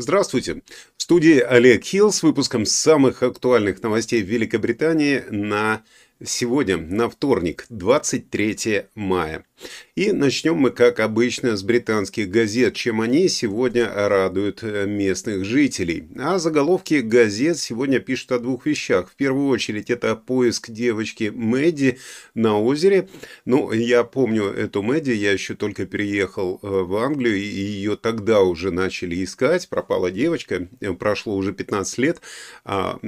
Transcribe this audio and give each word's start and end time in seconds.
Здравствуйте! 0.00 0.62
В 0.96 1.02
студии 1.02 1.40
Олег 1.40 1.84
Хилл 1.84 2.10
с 2.10 2.22
выпуском 2.22 2.64
самых 2.64 3.22
актуальных 3.22 3.82
новостей 3.82 4.22
Великобритании 4.22 5.22
на 5.28 5.82
сегодня, 6.24 6.76
на 6.76 7.08
вторник, 7.08 7.66
23 7.68 8.86
мая. 8.94 9.44
И 9.94 10.12
начнем 10.12 10.56
мы, 10.56 10.70
как 10.70 11.00
обычно, 11.00 11.56
с 11.56 11.62
британских 11.62 12.30
газет, 12.30 12.74
чем 12.74 13.00
они 13.00 13.28
сегодня 13.28 13.90
радуют 13.92 14.62
э, 14.62 14.86
местных 14.86 15.44
жителей. 15.44 16.08
А 16.18 16.38
заголовки 16.38 16.94
газет 16.94 17.58
сегодня 17.58 18.00
пишут 18.00 18.32
о 18.32 18.38
двух 18.38 18.64
вещах. 18.64 19.10
В 19.10 19.16
первую 19.16 19.48
очередь, 19.48 19.90
это 19.90 20.16
поиск 20.16 20.70
девочки 20.70 21.30
Мэдди 21.34 21.98
на 22.34 22.58
озере. 22.58 23.08
Ну, 23.44 23.72
я 23.72 24.04
помню 24.04 24.44
эту 24.44 24.82
Мэдди, 24.82 25.10
я 25.10 25.32
еще 25.32 25.54
только 25.54 25.84
переехал 25.84 26.58
э, 26.62 26.66
в 26.66 26.96
Англию, 26.96 27.36
и 27.36 27.42
ее 27.42 27.96
тогда 27.96 28.40
уже 28.40 28.70
начали 28.70 29.22
искать. 29.22 29.68
Пропала 29.68 30.10
девочка, 30.10 30.68
э, 30.80 30.92
прошло 30.94 31.36
уже 31.36 31.52
15 31.52 31.98
лет, 31.98 32.20
а 32.64 32.98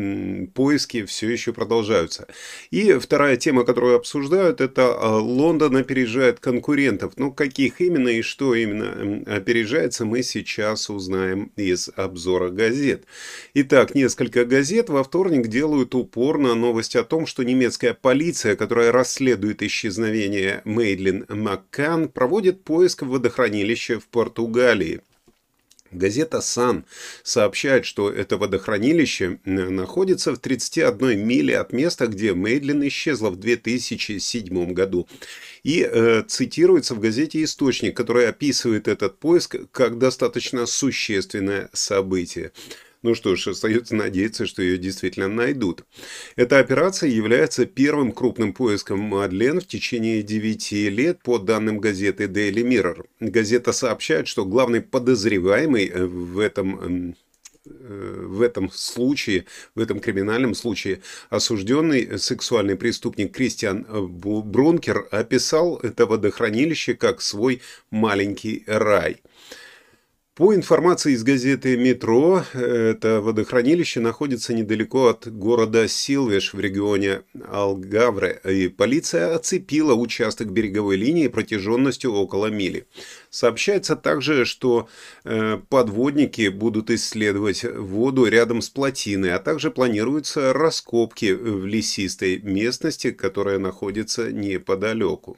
поиски 0.55 1.05
все 1.07 1.31
еще 1.31 1.55
продолжаются. 1.55 2.27
И 2.71 2.99
вторая 3.03 3.37
тема, 3.37 3.65
которую 3.65 3.97
обсуждают, 3.97 4.61
это 4.61 4.97
Лондон 5.19 5.77
опережает 5.77 6.41
конкурентов. 6.41 7.13
Ну, 7.17 7.33
каких 7.33 7.81
именно 7.81 8.09
и 8.09 8.23
что 8.23 8.55
именно 8.55 9.23
опережается, 9.27 10.05
мы 10.05 10.23
сейчас 10.23 10.89
узнаем 10.89 11.53
из 11.57 11.91
обзора 11.97 12.51
газет. 12.51 13.05
Итак, 13.55 13.95
несколько 13.95 14.45
газет 14.45 14.89
во 14.89 15.05
вторник 15.05 15.49
делают 15.49 15.95
упор 15.95 16.39
на 16.39 16.55
новость 16.55 16.97
о 16.97 17.05
том, 17.05 17.27
что 17.27 17.43
немецкая 17.43 17.95
полиция, 17.95 18.57
которая 18.57 18.93
расследует 18.93 19.63
исчезновение 19.63 20.63
Мейдлин 20.65 21.27
Маккан, 21.29 22.09
проводит 22.09 22.65
поиск 22.65 23.03
в 23.03 23.09
водохранилище 23.09 23.99
в 23.99 24.07
Португалии. 24.07 25.01
Газета 25.93 26.41
«Сан» 26.41 26.85
сообщает, 27.23 27.85
что 27.85 28.11
это 28.11 28.37
водохранилище 28.37 29.39
находится 29.45 30.35
в 30.35 30.39
31 30.39 31.19
миле 31.27 31.59
от 31.59 31.73
места, 31.73 32.07
где 32.07 32.35
Мейдлин 32.35 32.87
исчезла 32.89 33.31
в 33.31 33.37
2007 33.37 34.73
году. 34.73 35.09
И 35.63 35.89
э, 35.89 36.23
цитируется 36.27 36.95
в 36.95 37.01
газете 37.01 37.43
источник, 37.43 37.97
который 37.97 38.29
описывает 38.29 38.89
этот 38.89 39.19
поиск 39.19 39.57
как 39.71 39.99
достаточно 39.99 40.67
существенное 40.67 41.71
событие. 41.73 42.53
Ну 43.03 43.17
что 43.17 43.35
ж, 43.35 43.49
остается 43.49 43.97
надеяться, 43.97 44.47
что 44.47 44.63
ее 44.63 44.79
действительно 44.79 45.27
найдут. 45.27 45.85
Эта 46.37 46.61
операция 46.61 47.11
является 47.11 47.67
первым 47.67 48.13
крупным 48.13 48.53
поиском 48.55 49.01
Мадлен 49.01 49.61
в 49.61 49.67
течение 49.67 50.23
9 50.23 50.73
лет 50.73 51.21
по 51.23 51.39
данным 51.39 51.79
газеты 51.79 52.27
Daily 52.27 52.63
Mirror. 52.63 53.05
Газета 53.19 53.73
сообщает, 53.73 54.29
что 54.29 54.45
главный 54.45 54.81
подозреваемый 54.81 55.89
э, 55.89 56.05
в 56.05 56.39
этом 56.39 56.81
эм, 56.81 57.17
э, 57.67 58.25
в 58.25 58.41
этом 58.41 58.71
случае, 58.71 59.47
в 59.75 59.81
этом 59.81 59.99
криминальном 59.99 60.55
случае, 60.55 61.03
осужденный 61.29 62.21
сексуальный 62.21 62.77
преступник 62.77 63.35
Кристиан 63.35 63.85
Брункер 63.91 65.09
описал 65.11 65.77
это 65.79 66.07
водохранилище 66.07 66.95
как 66.95 67.21
свой 67.21 67.63
маленький 67.91 68.63
рай. 68.69 69.17
По 70.43 70.57
информации 70.57 71.13
из 71.13 71.23
газеты 71.23 71.77
«Метро», 71.77 72.43
это 72.53 73.21
водохранилище 73.21 74.01
находится 74.01 74.53
недалеко 74.53 75.07
от 75.07 75.29
города 75.29 75.87
Силвеш 75.87 76.53
в 76.53 76.59
регионе 76.59 77.23
Алгавре, 77.49 78.41
и 78.45 78.67
полиция 78.67 79.37
оцепила 79.37 79.95
участок 79.95 80.51
береговой 80.51 80.97
линии 80.97 81.29
протяженностью 81.29 82.13
около 82.13 82.49
мили. 82.49 82.89
Сообщается 83.31 83.95
также, 83.95 84.45
что 84.45 84.89
э, 85.23 85.61
подводники 85.69 86.49
будут 86.49 86.91
исследовать 86.91 87.63
воду 87.63 88.27
рядом 88.27 88.63
с 88.63 88.69
плотиной, 88.69 89.35
а 89.35 89.39
также 89.39 89.71
планируются 89.71 90.53
раскопки 90.53 91.31
в 91.31 91.67
лесистой 91.67 92.41
местности, 92.41 93.13
которая 93.13 93.61
находится 93.61 94.33
неподалеку. 94.33 95.37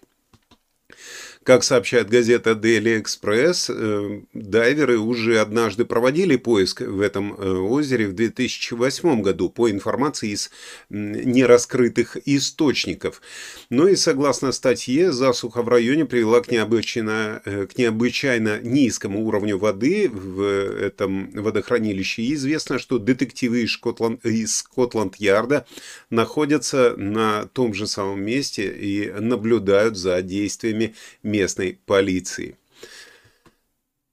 Как 1.44 1.62
сообщает 1.62 2.08
газета 2.08 2.52
Daily 2.52 3.02
Express, 3.02 3.66
э, 3.68 4.22
дайверы 4.32 4.98
уже 4.98 5.40
однажды 5.40 5.84
проводили 5.84 6.36
поиск 6.36 6.80
в 6.80 7.02
этом 7.02 7.34
э, 7.34 7.50
озере 7.52 8.08
в 8.08 8.14
2008 8.14 9.20
году 9.20 9.50
по 9.50 9.70
информации 9.70 10.30
из 10.30 10.50
нераскрытых 10.88 12.16
источников. 12.24 13.20
Но 13.68 13.88
и 13.88 13.94
согласно 13.94 14.52
статье, 14.52 15.12
засуха 15.12 15.60
в 15.62 15.68
районе 15.68 16.06
привела 16.06 16.40
к 16.40 16.50
необычайно, 16.50 17.42
э, 17.44 17.66
к 17.66 17.76
необычайно 17.76 18.60
низкому 18.62 19.26
уровню 19.26 19.58
воды 19.58 20.08
в 20.08 20.40
этом 20.80 21.30
водохранилище. 21.32 22.22
И 22.22 22.34
известно, 22.34 22.78
что 22.78 22.98
детективы 22.98 23.64
из, 23.64 23.68
Шотланд, 23.68 24.24
из 24.24 24.56
Скотланд-Ярда 24.56 25.66
находятся 26.08 26.94
на 26.96 27.44
том 27.52 27.74
же 27.74 27.86
самом 27.86 28.24
месте 28.24 28.66
и 28.66 29.10
наблюдают 29.20 29.98
за 29.98 30.22
действиями 30.22 30.94
местной 31.34 31.78
полиции. 31.86 32.56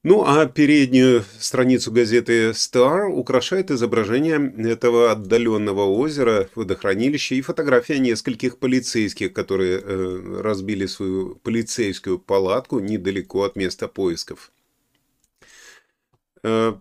Ну 0.03 0.23
а 0.25 0.47
переднюю 0.47 1.23
страницу 1.39 1.91
газеты 1.91 2.49
Star 2.51 3.05
украшает 3.05 3.69
изображение 3.69 4.51
этого 4.71 5.11
отдаленного 5.11 5.85
озера, 5.85 6.49
водохранилища 6.55 7.35
и 7.35 7.41
фотография 7.41 7.99
нескольких 7.99 8.57
полицейских, 8.57 9.31
которые 9.31 9.79
э, 9.79 10.41
разбили 10.41 10.87
свою 10.87 11.35
полицейскую 11.35 12.17
палатку 12.17 12.79
недалеко 12.79 13.43
от 13.43 13.55
места 13.55 13.88
поисков. 13.88 14.51
Э, 16.41 16.73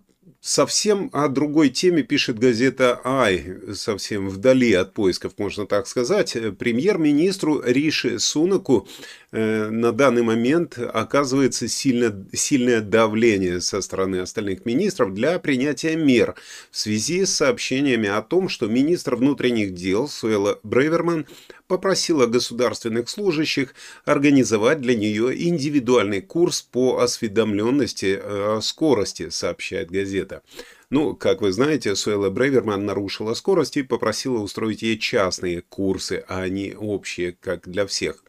Совсем 0.43 1.09
о 1.13 1.29
другой 1.29 1.71
теме 1.71 2.03
пишет 2.03 2.39
газета 2.39 3.01
«Ай», 3.05 3.59
совсем 3.75 4.29
вдали 4.29 4.73
от 4.75 4.93
поисков, 4.93 5.35
можно 5.39 5.67
так 5.67 5.87
сказать. 5.87 6.37
Премьер-министру 6.59 7.63
Риши 7.63 8.19
Сунаку 8.19 8.87
э, 9.33 9.71
на 9.71 9.93
данный 9.93 10.23
момент 10.23 10.79
оказывается 10.79 11.69
сильно, 11.69 12.27
сильное 12.35 12.83
давление 12.83 13.63
со 13.63 13.81
стороны 13.81 14.17
остальных 14.17 14.67
министров 14.67 15.15
для 15.15 15.39
принятия 15.39 15.97
мер 15.97 16.35
в 16.71 16.77
связи 16.77 17.25
с 17.25 17.35
сообщениями 17.35 18.09
о 18.09 18.21
том, 18.21 18.51
что 18.51 18.67
министр 18.67 19.17
внутренних 19.17 19.75
дел 19.75 20.07
Суэла 20.07 20.59
Брейверман 20.63 21.27
попросила 21.71 22.27
государственных 22.27 23.09
служащих 23.09 23.77
организовать 24.05 24.81
для 24.81 24.97
нее 24.97 25.41
индивидуальный 25.49 26.21
курс 26.21 26.63
по 26.63 26.99
осведомленности 26.99 28.19
э, 28.21 28.57
о 28.57 28.61
скорости, 28.61 29.29
сообщает 29.31 29.89
газета. 29.89 30.43
Ну, 30.91 31.15
как 31.15 31.43
вы 31.43 31.53
знаете, 31.53 31.95
Суэла 31.95 32.29
Брейверман 32.29 32.85
нарушила 32.85 33.35
скорость 33.35 33.77
и 33.77 33.85
попросила 33.85 34.39
устроить 34.39 34.83
ей 34.83 34.99
частные 34.99 35.61
курсы, 35.61 36.25
а 36.27 36.49
не 36.49 36.75
общие, 36.75 37.37
как 37.41 37.69
для 37.69 37.87
всех. 37.87 38.25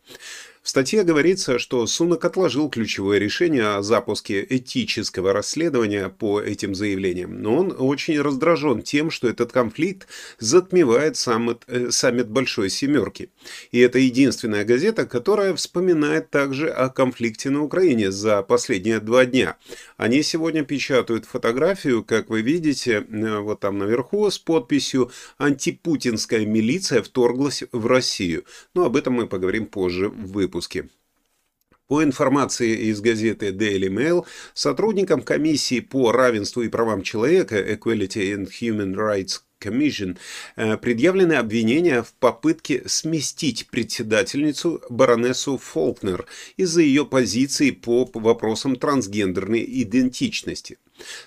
В 0.61 0.69
статье 0.69 1.03
говорится, 1.03 1.57
что 1.57 1.87
Сунок 1.87 2.23
отложил 2.23 2.69
ключевое 2.69 3.17
решение 3.17 3.77
о 3.77 3.81
запуске 3.81 4.45
этического 4.47 5.33
расследования 5.33 6.09
по 6.09 6.39
этим 6.39 6.75
заявлениям, 6.75 7.41
но 7.41 7.57
он 7.57 7.75
очень 7.75 8.21
раздражен 8.21 8.83
тем, 8.83 9.09
что 9.09 9.27
этот 9.27 9.51
конфликт 9.51 10.07
затмевает 10.37 11.17
саммит, 11.17 11.63
э, 11.65 11.89
саммит 11.89 12.29
Большой 12.29 12.69
Семерки. 12.69 13.31
И 13.71 13.79
это 13.79 13.97
единственная 13.97 14.63
газета, 14.63 15.07
которая 15.07 15.55
вспоминает 15.55 16.29
также 16.29 16.69
о 16.69 16.89
конфликте 16.89 17.49
на 17.49 17.63
Украине 17.63 18.11
за 18.11 18.43
последние 18.43 18.99
два 18.99 19.25
дня. 19.25 19.57
Они 19.97 20.21
сегодня 20.21 20.63
печатают 20.63 21.25
фотографию, 21.25 22.03
как 22.03 22.29
вы 22.29 22.43
видите, 22.43 23.03
э, 23.09 23.39
вот 23.39 23.61
там 23.61 23.79
наверху 23.79 24.29
с 24.29 24.37
подписью 24.37 25.09
«Антипутинская 25.39 26.45
милиция 26.45 27.01
вторглась 27.01 27.63
в 27.71 27.87
Россию». 27.87 28.45
Но 28.75 28.85
об 28.85 28.95
этом 28.95 29.15
мы 29.15 29.25
поговорим 29.25 29.65
позже 29.65 30.09
в 30.09 30.50
выпуске. 30.51 30.89
По 31.87 32.03
информации 32.03 32.89
из 32.89 33.01
газеты 33.01 33.49
Daily 33.49 33.89
Mail, 33.89 34.25
сотрудникам 34.53 35.21
комиссии 35.21 35.79
по 35.81 36.11
равенству 36.11 36.61
и 36.61 36.69
правам 36.69 37.03
человека 37.03 37.57
Equality 37.57 38.33
and 38.35 38.49
Human 38.61 38.95
Rights 38.95 39.41
Commission 39.61 40.17
э, 40.55 40.77
предъявлены 40.77 41.33
обвинения 41.33 42.01
в 42.01 42.13
попытке 42.13 42.83
сместить 42.87 43.67
председательницу 43.67 44.81
баронессу 44.89 45.57
Фолкнер 45.57 46.25
из-за 46.57 46.81
ее 46.81 47.05
позиции 47.05 47.71
по 47.71 48.09
вопросам 48.13 48.77
трансгендерной 48.77 49.63
идентичности. 49.83 50.77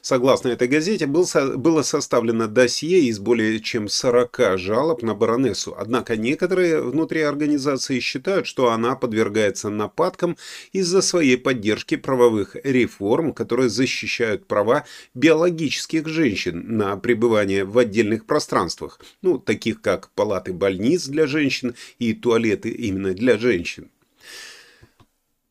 Согласно 0.03 0.49
этой 0.49 0.69
газете, 0.69 1.07
был, 1.07 1.27
было 1.57 1.83
составлено 1.83 2.47
досье 2.47 3.01
из 3.01 3.19
более 3.19 3.61
чем 3.61 3.89
40 3.89 4.59
жалоб 4.59 5.03
на 5.03 5.15
баронессу, 5.15 5.75
однако 5.77 6.17
некоторые 6.17 6.83
внутри 6.83 7.23
организации 7.23 8.01
считают, 8.01 8.47
что 8.47 8.71
она 8.71 8.95
подвергается 8.97 9.71
нападкам 9.71 10.37
из-за 10.73 11.03
своей 11.03 11.37
поддержки 11.37 11.97
правовых 11.97 12.57
реформ, 12.65 13.33
которые 13.33 13.69
защищают 13.69 14.47
права 14.47 14.85
биологических 15.15 16.07
женщин 16.07 16.77
на 16.77 16.97
пребывание 16.97 17.65
в 17.65 17.79
отдельных 17.79 18.27
пространствах, 18.27 19.01
ну, 19.23 19.39
таких 19.39 19.81
как 19.81 20.11
палаты 20.11 20.53
больниц 20.53 21.07
для 21.07 21.27
женщин 21.27 21.75
и 21.99 22.13
туалеты 22.13 22.71
именно 22.71 23.15
для 23.15 23.39
женщин. 23.39 23.91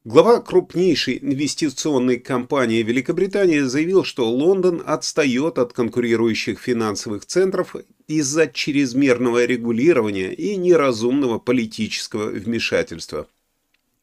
Глава 0.05 0.41
крупнейшей 0.41 1.17
инвестиционной 1.21 2.19
компании 2.19 2.83
Великобритании 2.83 3.61
заявил, 3.61 4.03
что 4.03 4.29
Лондон 4.29 4.83
отстает 4.85 5.57
от 5.57 5.71
конкурирующих 5.71 6.59
финансовых 6.59 7.25
центров 7.25 7.73
из-за 8.09 8.47
чрезмерного 8.47 9.45
регулирования 9.45 10.33
и 10.33 10.57
неразумного 10.57 11.39
политического 11.39 12.27
вмешательства. 12.31 13.27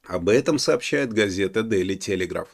Об 0.06 0.30
этом 0.30 0.58
сообщает 0.58 1.12
газета 1.12 1.60
Daily 1.60 1.98
Telegraph. 1.98 2.48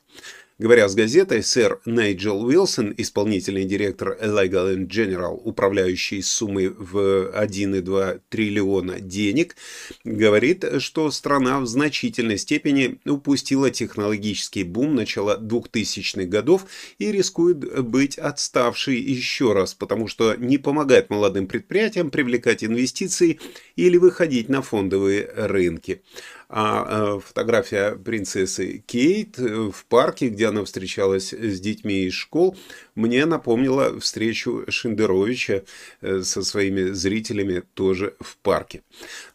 Говоря 0.58 0.88
с 0.88 0.94
газетой, 0.94 1.42
сэр 1.42 1.80
Найджел 1.84 2.42
Уилсон, 2.42 2.94
исполнительный 2.96 3.66
директор 3.66 4.16
Legal 4.18 4.74
General, 4.86 5.38
управляющий 5.44 6.22
суммой 6.22 6.68
в 6.70 7.30
1,2 7.38 8.22
триллиона 8.30 8.98
денег, 8.98 9.54
говорит, 10.02 10.64
что 10.78 11.10
страна 11.10 11.60
в 11.60 11.66
значительной 11.66 12.38
степени 12.38 12.98
упустила 13.04 13.70
технологический 13.70 14.64
бум 14.64 14.94
начала 14.94 15.36
2000-х 15.36 16.24
годов 16.24 16.64
и 16.98 17.12
рискует 17.12 17.82
быть 17.82 18.16
отставшей 18.16 18.98
еще 18.98 19.52
раз, 19.52 19.74
потому 19.74 20.08
что 20.08 20.36
не 20.36 20.56
помогает 20.56 21.10
молодым 21.10 21.48
предприятиям 21.48 22.10
привлекать 22.10 22.64
инвестиции 22.64 23.40
или 23.76 23.98
выходить 23.98 24.48
на 24.48 24.62
фондовые 24.62 25.30
рынки 25.36 26.00
а 26.48 27.16
э, 27.16 27.20
фотография 27.20 27.96
принцессы 27.96 28.84
Кейт 28.86 29.38
э, 29.38 29.70
в 29.70 29.84
парке, 29.86 30.28
где 30.28 30.46
она 30.48 30.64
встречалась 30.64 31.32
с 31.32 31.60
детьми 31.60 32.04
из 32.04 32.14
школ, 32.14 32.56
мне 32.94 33.26
напомнила 33.26 33.98
встречу 34.00 34.64
Шендеровича 34.68 35.62
э, 36.00 36.22
со 36.22 36.42
своими 36.42 36.92
зрителями 36.92 37.62
тоже 37.74 38.14
в 38.20 38.36
парке. 38.38 38.82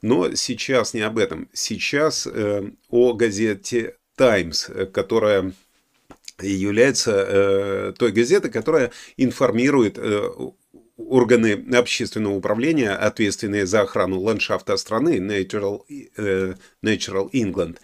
Но 0.01 0.35
сейчас 0.35 0.93
не 0.93 1.01
об 1.01 1.17
этом. 1.17 1.49
Сейчас 1.53 2.27
о 2.89 3.13
газете 3.13 3.95
«Таймс», 4.15 4.69
которая 4.93 5.53
является 6.41 7.11
э, 7.27 7.93
той 7.97 8.11
газетой, 8.11 8.51
которая 8.51 8.91
информирует 9.17 9.97
э, 9.97 10.29
органы 11.09 11.65
общественного 11.74 12.36
управления, 12.36 12.92
ответственные 12.92 13.65
за 13.65 13.81
охрану 13.81 14.19
ландшафта 14.19 14.77
страны, 14.77 15.18
Natural, 15.18 15.81
э, 16.18 16.53
Natural 16.83 17.30
England, 17.31 17.77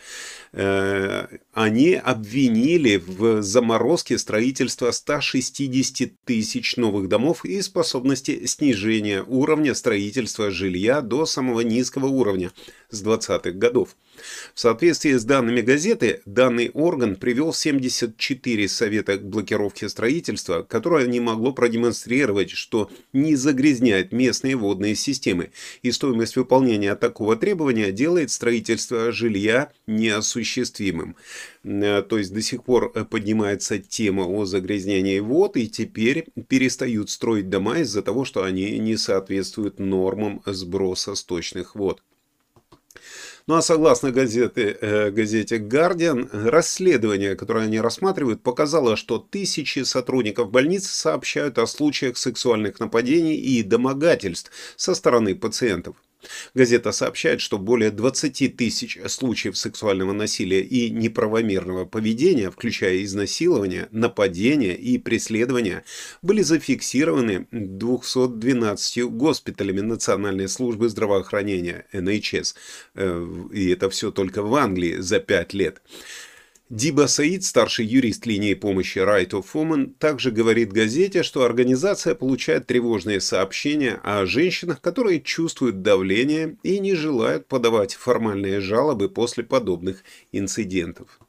э, 0.54 1.28
они 1.54 1.94
обвинили 1.96 2.98
в 2.98 3.42
заморозке 3.42 4.18
строительства 4.18 4.92
160 4.92 6.14
тысяч 6.25 6.78
новых 6.78 7.08
домов 7.08 7.46
и 7.46 7.62
способности 7.62 8.46
снижения 8.46 9.24
уровня 9.24 9.74
строительства 9.75 10.52
жилья 10.52 11.02
до 11.02 11.25
самого 11.25 11.62
низкого 11.62 12.08
уровня 12.08 12.52
с 12.90 13.04
20-х 13.04 13.52
годов. 13.52 13.96
В 14.54 14.60
соответствии 14.60 15.14
с 15.14 15.24
данными 15.24 15.62
газеты, 15.62 16.22
данный 16.25 16.69
орган 16.74 17.16
привел 17.16 17.54
74 17.54 18.68
совета 18.68 19.18
к 19.18 19.24
блокировке 19.24 19.90
строительства, 19.90 20.64
которое 20.64 21.08
не 21.08 21.19
могло 21.19 21.54
продемонстрировать, 21.54 22.52
что 22.52 22.90
не 23.14 23.36
загрязняет 23.36 24.12
местные 24.12 24.56
водные 24.56 24.96
системы, 24.96 25.52
и 25.81 25.92
стоимость 25.92 26.36
выполнения 26.36 26.96
такого 26.96 27.36
требования 27.36 27.92
делает 27.92 28.31
строительство 28.31 29.12
жилья 29.12 29.72
неосуществимым. 29.86 31.16
Э, 31.63 32.02
то 32.02 32.18
есть 32.18 32.34
до 32.34 32.42
сих 32.42 32.63
пор 32.63 32.92
э, 32.96 33.04
поднимается 33.06 33.78
тема 33.80 34.24
о 34.24 34.46
загрязнении 34.46 35.20
вод, 35.20 35.58
и 35.58 35.68
теперь 35.68 36.25
перестают 36.48 37.10
строить 37.10 37.50
дома 37.50 37.80
из-за 37.80 38.02
того, 38.02 38.25
что 38.25 38.44
они 38.44 38.78
не 38.80 38.98
соответствуют 38.98 39.80
нормам 39.80 40.42
сброса 40.46 41.16
сточных 41.16 41.75
вод. 41.75 42.02
Ну 43.48 43.56
а 43.56 43.62
согласно 43.62 44.12
газете, 44.12 44.78
э, 44.82 45.10
газете 45.10 45.58
Guardian, 45.58 46.28
расследование, 46.50 47.36
которое 47.36 47.64
они 47.66 47.80
рассматривают, 47.80 48.44
показало, 48.44 48.98
что 48.98 49.20
тысячи 49.20 49.84
сотрудников 49.84 50.52
больниц 50.52 50.88
сообщают 50.90 51.58
о 51.58 51.66
случаях 51.66 52.18
сексуальных 52.18 52.82
нападений 52.82 53.36
и 53.36 53.64
домогательств 53.64 54.52
со 54.76 54.94
стороны 54.94 55.34
пациентов. 55.34 55.96
Газета 56.54 56.92
сообщает, 56.92 57.42
что 57.42 57.58
более 57.58 57.92
20 57.92 58.56
тысяч 58.56 58.98
случаев 59.08 59.58
сексуального 59.58 60.14
насилия 60.14 60.62
и 60.62 60.90
неправомерного 60.90 61.86
поведения, 61.86 62.50
включая 62.52 63.04
изнасилование, 63.04 63.88
нападения 63.92 64.75
и 64.75 64.98
преследования, 64.98 65.84
были 66.22 66.42
зафиксированы 66.42 67.48
212 67.52 69.04
госпиталями 69.06 69.81
Национальной 69.81 70.48
службы 70.48 70.90
здравоохранения 70.90 71.86
НХС. 71.94 72.56
Э, 72.96 73.28
и 73.54 73.70
это 73.70 73.90
все 73.90 74.12
только 74.12 74.42
в 74.42 74.56
Англии 74.56 74.98
за 74.98 75.20
5 75.20 75.54
лет. 75.54 75.81
Диба 76.69 77.08
Саид, 77.08 77.46
старший 77.46 77.86
юрист 77.86 78.25
линии 78.25 78.54
помощи 78.54 78.98
Right 79.00 79.30
of 79.30 79.46
Women, 79.54 79.94
также 80.00 80.31
говорит 80.31 80.74
газете, 80.74 81.24
что 81.24 81.46
организация 81.46 82.14
получает 82.14 82.68
тревожные 82.68 83.22
сообщения 83.22 84.02
о 84.04 84.25
женщинах, 84.25 84.81
которые 84.81 85.22
чувствуют 85.22 85.81
давление 85.81 86.58
и 86.64 86.80
не 86.80 86.94
желают 86.94 87.48
подавать 87.48 87.96
формальные 87.96 88.60
жалобы 88.60 89.08
после 89.08 89.46
подобных 89.46 90.04
инцидентов. 90.34 91.22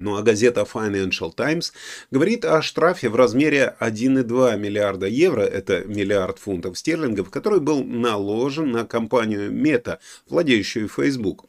Ну 0.00 0.16
а 0.16 0.22
газета 0.22 0.60
Financial 0.60 1.34
Times 1.34 1.72
говорит 2.12 2.44
о 2.44 2.62
штрафе 2.62 3.08
в 3.08 3.16
размере 3.16 3.74
1,2 3.80 4.56
миллиарда 4.56 5.08
евро, 5.08 5.40
это 5.40 5.82
миллиард 5.86 6.38
фунтов 6.38 6.78
стерлингов, 6.78 7.30
который 7.30 7.58
был 7.58 7.82
наложен 7.82 8.70
на 8.70 8.84
компанию 8.86 9.50
Meta, 9.50 9.98
владеющую 10.28 10.88
Facebook. 10.88 11.46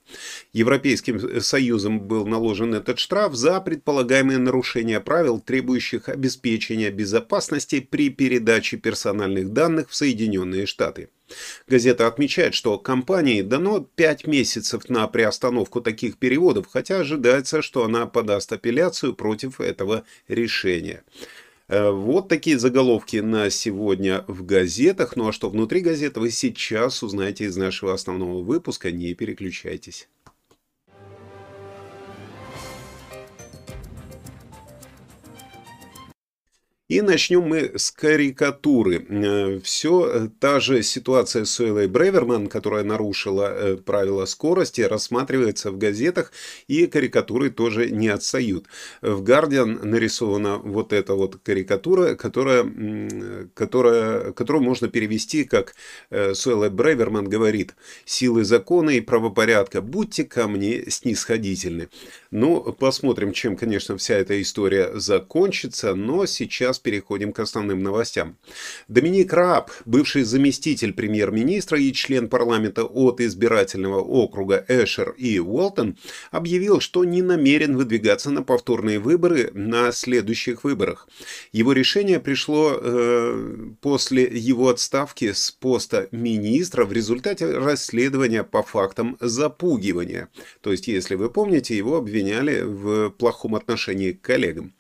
Европейским 0.52 1.40
Союзом 1.42 2.00
был 2.00 2.26
наложен 2.26 2.74
этот 2.74 2.98
штраф 2.98 3.36
за 3.36 3.62
предполагаемое 3.62 4.40
нарушение 4.40 5.00
правил, 5.00 5.40
требующих 5.40 6.10
обеспечения 6.10 6.90
безопасности 6.90 7.80
при 7.80 8.10
передаче 8.10 8.78
персональных 8.78 9.54
данных 9.54 9.92
в 9.92 9.96
Соединенные 9.96 10.66
Штаты. 10.66 11.10
Газета 11.68 12.08
отмечает, 12.08 12.54
что 12.54 12.78
компании 12.78 13.42
дано 13.42 13.88
5 13.96 14.28
месяцев 14.28 14.90
на 14.90 15.08
приостановку 15.08 15.82
таких 15.82 16.18
переводов, 16.18 16.68
хотя 16.68 17.00
ожидается, 17.00 17.62
что 17.62 17.84
она 17.84 18.06
подаст 18.06 18.52
апелляцию 18.52 19.14
против 19.14 19.62
этого 19.62 20.04
решения. 20.28 21.04
Э, 21.70 21.92
вот 21.92 22.28
такие 22.28 22.58
заголовки 22.58 23.18
на 23.18 23.50
сегодня 23.50 24.26
в 24.28 24.44
газетах. 24.46 25.16
Ну 25.16 25.28
а 25.28 25.32
что 25.32 25.50
внутри 25.50 25.82
газеты 25.82 26.20
вы 26.20 26.32
сейчас 26.32 27.04
узнаете 27.04 27.46
из 27.46 27.56
нашего 27.58 27.94
основного 27.94 28.44
выпуска. 28.44 28.92
Не 28.92 29.14
переключайтесь. 29.14 30.10
И 36.90 37.02
начнем 37.02 37.44
мы 37.44 37.74
с 37.76 37.92
карикатуры. 37.92 39.06
Э, 39.08 39.60
Все 39.60 40.10
э, 40.12 40.28
та 40.40 40.60
же 40.60 40.82
ситуация 40.82 41.46
с 41.46 41.60
Уэллой 41.60 41.88
Бреверман, 41.88 42.48
которая 42.48 42.84
нарушила 42.84 43.44
э, 43.44 43.76
правила 43.78 44.26
скорости, 44.26 44.82
рассматривается 44.82 45.70
в 45.70 45.78
газетах, 45.78 46.32
и 46.68 46.88
карикатуры 46.88 47.52
тоже 47.52 47.92
не 47.92 48.08
отстают. 48.08 48.66
В 49.04 49.22
Guardian 49.22 49.86
нарисована 49.86 50.58
вот 50.58 50.92
эта 50.92 51.14
вот 51.14 51.36
карикатура, 51.44 52.16
которая, 52.16 52.66
которая, 53.54 54.32
которую 54.32 54.64
можно 54.64 54.88
перевести 54.88 55.44
как 55.44 55.76
Суэлла 56.10 56.70
Бреверман 56.70 57.30
говорит 57.30 57.76
«Силы 58.06 58.44
закона 58.44 58.90
и 58.90 59.02
правопорядка, 59.02 59.84
будьте 59.84 60.24
ко 60.24 60.48
мне 60.48 60.90
снисходительны». 60.90 61.90
Ну, 62.32 62.74
посмотрим, 62.74 63.32
чем, 63.32 63.56
конечно, 63.56 63.96
вся 63.98 64.16
эта 64.16 64.42
история 64.42 65.00
закончится, 65.00 65.94
но 65.94 66.26
сейчас 66.26 66.79
переходим 66.80 67.34
к 67.34 67.40
основным 67.40 67.84
новостям. 67.84 68.38
Доминик 68.88 69.32
Раб, 69.34 69.72
бывший 69.86 70.24
заместитель 70.24 70.94
премьер-министра 70.94 71.80
и 71.80 71.94
член 71.94 72.30
парламента 72.30 72.84
от 72.84 73.22
избирательного 73.22 74.02
округа 74.02 74.66
Эшер 74.68 75.14
и 75.18 75.40
Уолтон, 75.40 75.98
объявил, 76.32 76.80
что 76.80 77.04
не 77.04 77.22
намерен 77.22 77.78
выдвигаться 77.78 78.32
на 78.32 78.44
повторные 78.44 79.00
выборы 79.00 79.52
на 79.54 79.92
следующих 79.92 80.64
выборах. 80.64 81.08
Его 81.52 81.74
решение 81.74 82.20
пришло 82.20 82.74
э, 82.74 83.70
после 83.82 84.24
его 84.24 84.70
отставки 84.70 85.32
с 85.32 85.52
поста 85.52 86.08
министра 86.12 86.86
в 86.86 86.94
результате 86.94 87.58
расследования 87.58 88.44
по 88.44 88.64
фактам 88.64 89.18
запугивания. 89.20 90.30
То 90.62 90.72
есть, 90.72 90.88
если 90.88 91.16
вы 91.16 91.30
помните, 91.30 91.76
его 91.76 91.98
обвиняли 91.98 92.62
в 92.62 93.10
плохом 93.12 93.56
отношении 93.56 94.12
к 94.12 94.22
коллегам. 94.22 94.74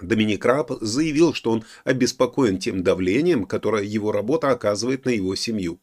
Доминик 0.00 0.44
Раб 0.44 0.72
заявил, 0.80 1.34
что 1.34 1.50
он 1.50 1.64
обеспокоен 1.84 2.58
тем 2.58 2.82
давлением, 2.82 3.44
которое 3.44 3.84
его 3.84 4.12
работа 4.12 4.50
оказывает 4.50 5.04
на 5.04 5.10
его 5.10 5.34
семью. 5.34 5.78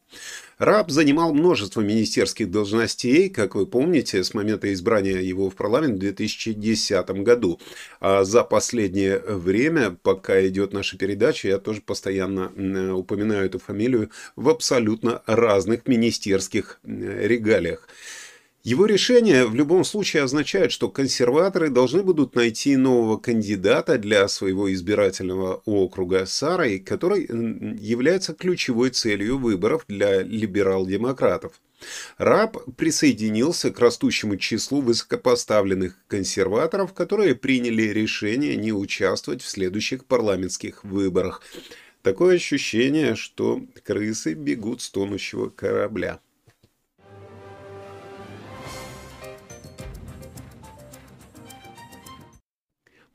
Раб 0.58 0.90
занимал 0.90 1.32
множество 1.32 1.80
министерских 1.80 2.50
должностей, 2.50 3.30
как 3.30 3.54
вы 3.54 3.64
помните, 3.66 4.24
с 4.24 4.34
момента 4.34 4.72
избрания 4.72 5.20
его 5.20 5.50
в 5.50 5.54
парламент 5.54 5.96
в 5.96 5.98
2010 6.00 7.10
году. 7.22 7.60
А 8.00 8.24
за 8.24 8.42
последнее 8.42 9.20
время, 9.20 9.96
пока 10.02 10.44
идет 10.48 10.72
наша 10.72 10.98
передача, 10.98 11.46
я 11.46 11.58
тоже 11.58 11.80
постоянно 11.80 12.96
упоминаю 12.96 13.46
эту 13.46 13.60
фамилию 13.60 14.10
в 14.34 14.48
абсолютно 14.48 15.22
разных 15.26 15.86
министерских 15.86 16.80
регалиях. 16.84 17.88
Его 18.64 18.86
решение 18.86 19.46
в 19.46 19.54
любом 19.54 19.84
случае 19.84 20.24
означает, 20.24 20.72
что 20.72 20.88
консерваторы 20.88 21.70
должны 21.70 22.02
будут 22.02 22.34
найти 22.34 22.76
нового 22.76 23.16
кандидата 23.16 23.98
для 23.98 24.26
своего 24.28 24.72
избирательного 24.72 25.62
округа 25.64 26.26
Сарой, 26.26 26.80
который 26.80 27.22
является 27.78 28.34
ключевой 28.34 28.90
целью 28.90 29.38
выборов 29.38 29.84
для 29.86 30.22
либерал-демократов. 30.22 31.60
Раб 32.16 32.58
присоединился 32.76 33.70
к 33.70 33.78
растущему 33.78 34.36
числу 34.36 34.80
высокопоставленных 34.80 35.96
консерваторов, 36.08 36.92
которые 36.92 37.36
приняли 37.36 37.82
решение 37.82 38.56
не 38.56 38.72
участвовать 38.72 39.42
в 39.42 39.48
следующих 39.48 40.04
парламентских 40.04 40.82
выборах. 40.82 41.42
Такое 42.02 42.36
ощущение, 42.36 43.14
что 43.14 43.62
крысы 43.84 44.34
бегут 44.34 44.82
с 44.82 44.90
тонущего 44.90 45.48
корабля. 45.48 46.20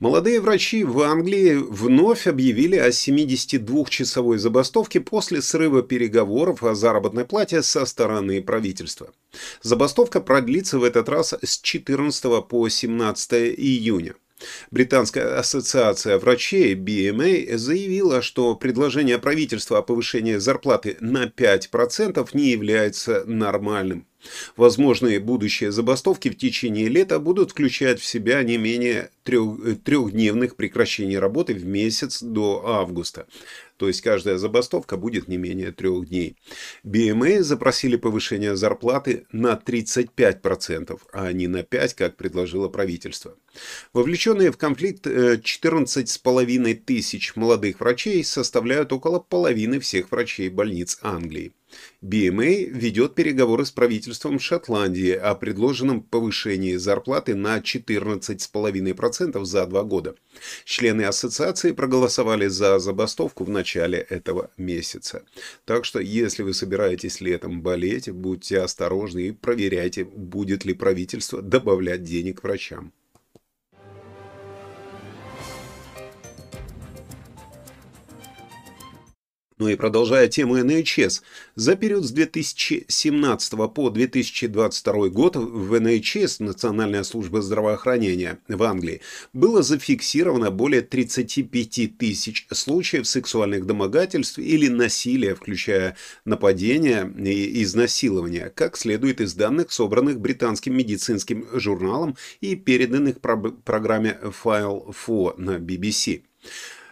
Молодые 0.04 0.38
врачи 0.38 0.84
в 0.84 1.00
Англии 1.00 1.54
вновь 1.54 2.26
объявили 2.26 2.76
о 2.76 2.90
72-часовой 2.90 4.36
забастовке 4.36 5.00
после 5.00 5.40
срыва 5.40 5.82
переговоров 5.82 6.62
о 6.62 6.74
заработной 6.74 7.24
плате 7.24 7.62
со 7.62 7.86
стороны 7.86 8.42
правительства. 8.42 9.14
Забастовка 9.62 10.20
продлится 10.20 10.78
в 10.78 10.84
этот 10.84 11.08
раз 11.08 11.32
с 11.42 11.58
14 11.58 12.46
по 12.46 12.68
17 12.68 13.32
июня. 13.56 14.14
Британская 14.70 15.38
ассоциация 15.38 16.18
врачей 16.18 16.74
BMA 16.74 17.56
заявила, 17.56 18.20
что 18.20 18.54
предложение 18.56 19.18
правительства 19.18 19.78
о 19.78 19.82
повышении 19.82 20.36
зарплаты 20.36 20.98
на 21.00 21.28
5% 21.28 22.28
не 22.34 22.50
является 22.50 23.24
нормальным. 23.24 24.06
Возможные 24.56 25.20
будущие 25.20 25.72
забастовки 25.72 26.30
в 26.30 26.36
течение 26.36 26.88
лета 26.88 27.18
будут 27.18 27.50
включать 27.50 28.00
в 28.00 28.04
себя 28.04 28.42
не 28.42 28.56
менее 28.56 29.10
трех, 29.22 29.82
трехдневных 29.82 30.56
прекращений 30.56 31.18
работы 31.18 31.54
в 31.54 31.64
месяц 31.64 32.22
до 32.22 32.62
августа. 32.66 33.26
То 33.76 33.88
есть 33.88 34.02
каждая 34.02 34.38
забастовка 34.38 34.96
будет 34.96 35.26
не 35.26 35.36
менее 35.36 35.72
трех 35.72 36.08
дней. 36.08 36.36
BMA 36.84 37.42
запросили 37.42 37.96
повышение 37.96 38.54
зарплаты 38.54 39.26
на 39.32 39.60
35%, 39.62 41.00
а 41.12 41.32
не 41.32 41.48
на 41.48 41.62
5%, 41.62 41.94
как 41.96 42.16
предложило 42.16 42.68
правительство. 42.68 43.36
Вовлеченные 43.92 44.52
в 44.52 44.56
конфликт 44.56 45.06
14,5 45.06 46.70
э, 46.70 46.74
тысяч 46.74 47.34
молодых 47.34 47.80
врачей 47.80 48.22
составляют 48.22 48.92
около 48.92 49.18
половины 49.18 49.80
всех 49.80 50.12
врачей 50.12 50.48
больниц 50.50 50.98
Англии. 51.02 51.52
BMA 52.02 52.64
ведет 52.70 53.14
переговоры 53.14 53.64
с 53.64 53.70
правительством 53.70 54.38
Шотландии 54.38 55.12
о 55.12 55.34
предложенном 55.34 56.02
повышении 56.02 56.76
зарплаты 56.76 57.34
на 57.34 57.58
14,5% 57.58 59.44
за 59.44 59.66
два 59.66 59.82
года. 59.84 60.14
Члены 60.64 61.02
ассоциации 61.02 61.72
проголосовали 61.72 62.48
за 62.48 62.78
забастовку 62.78 63.44
в 63.44 63.50
начале 63.50 63.98
этого 63.98 64.50
месяца. 64.56 65.22
Так 65.64 65.84
что, 65.84 66.00
если 66.00 66.42
вы 66.42 66.52
собираетесь 66.54 67.20
летом 67.20 67.62
болеть, 67.62 68.10
будьте 68.10 68.60
осторожны 68.60 69.28
и 69.28 69.32
проверяйте, 69.32 70.04
будет 70.04 70.64
ли 70.64 70.74
правительство 70.74 71.40
добавлять 71.40 72.02
денег 72.02 72.42
врачам. 72.42 72.92
Ну 79.64 79.70
и 79.70 79.76
продолжая 79.76 80.28
тему 80.28 80.58
NHS, 80.58 81.22
за 81.54 81.74
период 81.74 82.04
с 82.04 82.10
2017 82.10 83.52
по 83.72 83.88
2022 83.88 85.08
год 85.08 85.36
в 85.36 85.72
NHS, 85.72 86.44
Национальная 86.44 87.02
служба 87.02 87.40
здравоохранения 87.40 88.40
в 88.46 88.62
Англии, 88.62 89.00
было 89.32 89.62
зафиксировано 89.62 90.50
более 90.50 90.82
35 90.82 91.96
тысяч 91.96 92.46
случаев 92.52 93.06
сексуальных 93.06 93.64
домогательств 93.64 94.38
или 94.38 94.68
насилия, 94.68 95.34
включая 95.34 95.96
нападения 96.26 97.10
и 97.16 97.62
изнасилования, 97.62 98.52
как 98.54 98.76
следует 98.76 99.22
из 99.22 99.32
данных, 99.32 99.72
собранных 99.72 100.20
британским 100.20 100.76
медицинским 100.76 101.46
журналом 101.54 102.18
и 102.42 102.54
переданных 102.54 103.22
программе 103.22 104.18
File 104.44 104.94
4 104.94 105.42
на 105.42 105.56
BBC. 105.56 106.20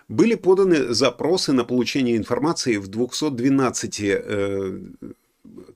Были 0.09 0.35
поданы 0.35 0.92
запросы 0.94 1.52
на 1.52 1.64
получение 1.64 2.16
информации 2.16 2.76
в 2.76 2.88
212 2.88 4.00
э, 4.00 4.80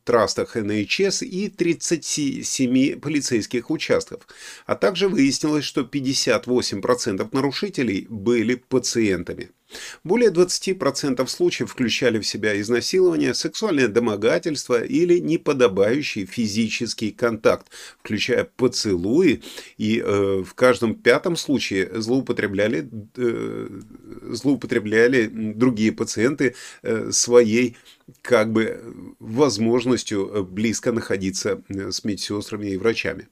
трастах 0.04 0.54
НХС 0.54 1.23
и 1.23 1.49
37 1.49 3.00
полицейских 3.00 3.71
участков. 3.71 4.26
А 4.66 4.76
также 4.76 5.09
выяснилось, 5.09 5.64
что 5.64 5.83
58% 5.83 7.28
нарушителей 7.33 8.06
были 8.09 8.54
пациентами. 8.54 9.50
Более 10.04 10.30
20% 10.30 11.26
случаев 11.26 11.70
включали 11.70 12.18
в 12.18 12.26
себя 12.26 12.58
изнасилование, 12.61 13.35
сексуальное 13.35 13.88
домогательство 13.88 14.82
или 14.82 15.18
неподобающий 15.18 16.26
физический 16.26 17.11
контакт, 17.11 17.68
включая 18.00 18.44
поцелуи, 18.44 19.42
и 19.78 20.00
э, 20.04 20.42
в 20.46 20.54
каждом 20.54 20.94
пятом 20.94 21.37
случае 21.37 21.90
злоупотребляли, 22.00 22.88
э, 23.16 23.68
злоупотребляли 24.30 25.26
другие 25.26 25.92
пациенты 25.92 26.54
э, 26.82 27.11
своей 27.11 27.76
как 28.23 28.52
бы 28.52 28.80
возможностью 29.18 30.44
близко 30.44 30.92
находиться 30.92 31.62
э, 31.68 31.90
с 31.90 32.04
медсестрами 32.04 32.68
и 32.68 32.76
врачами. 32.76 33.28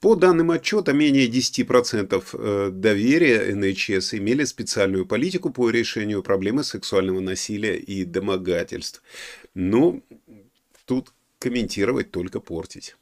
По 0.00 0.14
данным 0.14 0.50
отчета, 0.50 0.94
менее 0.94 1.28
10% 1.28 2.24
э, 2.32 2.70
доверия 2.72 3.54
НХС 3.54 4.14
имели 4.14 4.44
специальную 4.44 5.04
политику 5.04 5.50
по 5.50 5.68
решению 5.68 6.22
проблемы 6.22 6.64
сексуального 6.64 7.20
насилия 7.20 7.76
и 7.76 8.06
домогательств. 8.06 9.02
Ну, 9.54 10.02
тут 10.86 11.12
комментировать 11.38 12.10
только 12.10 12.40
портить. 12.40 12.96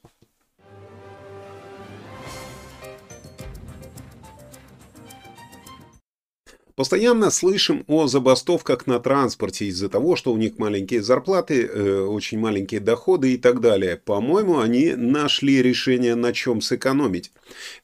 Постоянно 6.78 7.30
слышим 7.30 7.82
о 7.88 8.06
забастовках 8.06 8.86
на 8.86 9.00
транспорте 9.00 9.64
из-за 9.64 9.88
того, 9.88 10.14
что 10.14 10.32
у 10.32 10.36
них 10.36 10.58
маленькие 10.58 11.02
зарплаты, 11.02 11.66
э, 11.66 12.02
очень 12.02 12.38
маленькие 12.38 12.78
доходы 12.78 13.32
и 13.32 13.36
так 13.36 13.60
далее. 13.60 13.96
По-моему, 13.96 14.60
они 14.60 14.94
нашли 14.94 15.60
решение, 15.60 16.14
на 16.14 16.32
чем 16.32 16.60
сэкономить. 16.60 17.32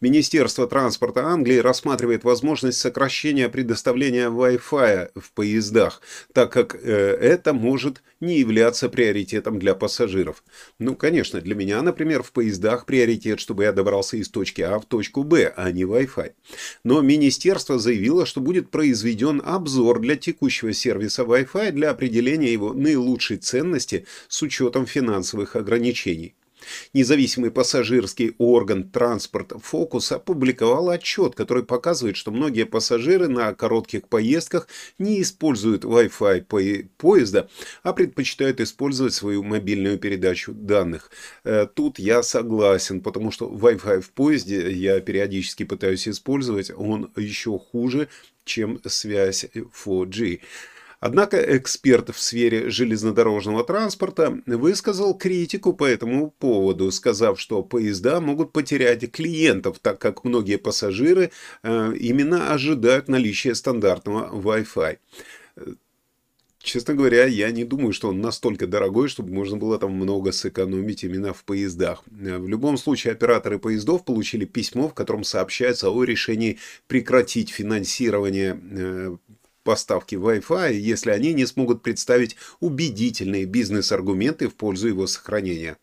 Министерство 0.00 0.68
транспорта 0.68 1.24
Англии 1.24 1.56
рассматривает 1.56 2.22
возможность 2.22 2.78
сокращения 2.78 3.48
предоставления 3.48 4.28
Wi-Fi 4.28 5.10
в 5.16 5.32
поездах, 5.32 6.00
так 6.32 6.52
как 6.52 6.76
э, 6.76 7.18
это 7.20 7.52
может 7.52 8.00
не 8.24 8.38
являться 8.38 8.88
приоритетом 8.88 9.58
для 9.58 9.74
пассажиров. 9.74 10.42
Ну, 10.78 10.96
конечно, 10.96 11.40
для 11.40 11.54
меня, 11.54 11.82
например, 11.82 12.22
в 12.22 12.32
поездах 12.32 12.86
приоритет, 12.86 13.40
чтобы 13.40 13.64
я 13.64 13.72
добрался 13.72 14.16
из 14.16 14.28
точки 14.28 14.62
А 14.62 14.78
в 14.78 14.86
точку 14.86 15.22
Б, 15.22 15.52
а 15.56 15.70
не 15.70 15.82
Wi-Fi. 15.82 16.32
Но 16.84 17.00
министерство 17.00 17.78
заявило, 17.78 18.26
что 18.26 18.40
будет 18.40 18.70
произведен 18.70 19.42
обзор 19.44 20.00
для 20.00 20.16
текущего 20.16 20.72
сервиса 20.72 21.22
Wi-Fi 21.22 21.72
для 21.72 21.90
определения 21.90 22.52
его 22.52 22.72
наилучшей 22.72 23.36
ценности 23.36 24.06
с 24.28 24.42
учетом 24.42 24.86
финансовых 24.86 25.56
ограничений. 25.56 26.34
Независимый 26.92 27.50
пассажирский 27.50 28.34
орган 28.38 28.88
«Транспорт 28.88 29.52
Фокус» 29.62 30.12
опубликовал 30.12 30.90
отчет, 30.90 31.34
который 31.34 31.62
показывает, 31.62 32.16
что 32.16 32.30
многие 32.30 32.64
пассажиры 32.64 33.28
на 33.28 33.54
коротких 33.54 34.08
поездках 34.08 34.68
не 34.98 35.22
используют 35.22 35.84
Wi-Fi 35.84 36.86
поезда, 36.96 37.48
а 37.82 37.92
предпочитают 37.92 38.60
использовать 38.60 39.14
свою 39.14 39.42
мобильную 39.42 39.98
передачу 39.98 40.52
данных. 40.52 41.10
Э, 41.44 41.66
тут 41.72 41.98
я 41.98 42.22
согласен, 42.22 43.00
потому 43.00 43.30
что 43.30 43.48
Wi-Fi 43.48 44.00
в 44.00 44.10
поезде 44.10 44.70
я 44.72 45.00
периодически 45.00 45.64
пытаюсь 45.64 46.08
использовать, 46.08 46.70
он 46.74 47.10
еще 47.16 47.58
хуже, 47.58 48.08
чем 48.44 48.80
связь 48.84 49.46
4G. 49.54 50.40
Однако 51.04 51.36
эксперт 51.58 52.08
в 52.14 52.18
сфере 52.18 52.70
железнодорожного 52.70 53.62
транспорта 53.62 54.40
высказал 54.46 55.12
критику 55.12 55.74
по 55.74 55.84
этому 55.84 56.30
поводу, 56.30 56.90
сказав, 56.90 57.38
что 57.38 57.62
поезда 57.62 58.22
могут 58.22 58.52
потерять 58.52 59.12
клиентов, 59.12 59.80
так 59.80 59.98
как 59.98 60.24
многие 60.24 60.56
пассажиры 60.56 61.30
э, 61.62 61.94
именно 62.00 62.54
ожидают 62.54 63.08
наличия 63.08 63.54
стандартного 63.54 64.30
Wi-Fi. 64.32 64.96
Честно 66.58 66.94
говоря, 66.94 67.26
я 67.26 67.50
не 67.50 67.64
думаю, 67.64 67.92
что 67.92 68.08
он 68.08 68.22
настолько 68.22 68.66
дорогой, 68.66 69.08
чтобы 69.08 69.30
можно 69.30 69.58
было 69.58 69.78
там 69.78 69.92
много 69.92 70.32
сэкономить 70.32 71.04
именно 71.04 71.34
в 71.34 71.44
поездах. 71.44 72.02
В 72.06 72.48
любом 72.48 72.78
случае, 72.78 73.12
операторы 73.12 73.58
поездов 73.58 74.06
получили 74.06 74.46
письмо, 74.46 74.88
в 74.88 74.94
котором 74.94 75.22
сообщается 75.22 75.90
о 75.90 76.02
решении 76.02 76.58
прекратить 76.86 77.50
финансирование 77.50 78.58
э, 78.58 79.16
поставки 79.64 80.14
Wi-Fi, 80.14 80.74
если 80.74 81.10
они 81.10 81.32
не 81.32 81.46
смогут 81.46 81.82
представить 81.82 82.36
убедительные 82.60 83.46
бизнес-аргументы 83.46 84.48
в 84.48 84.54
пользу 84.54 84.88
его 84.88 85.06
сохранения. 85.06 85.76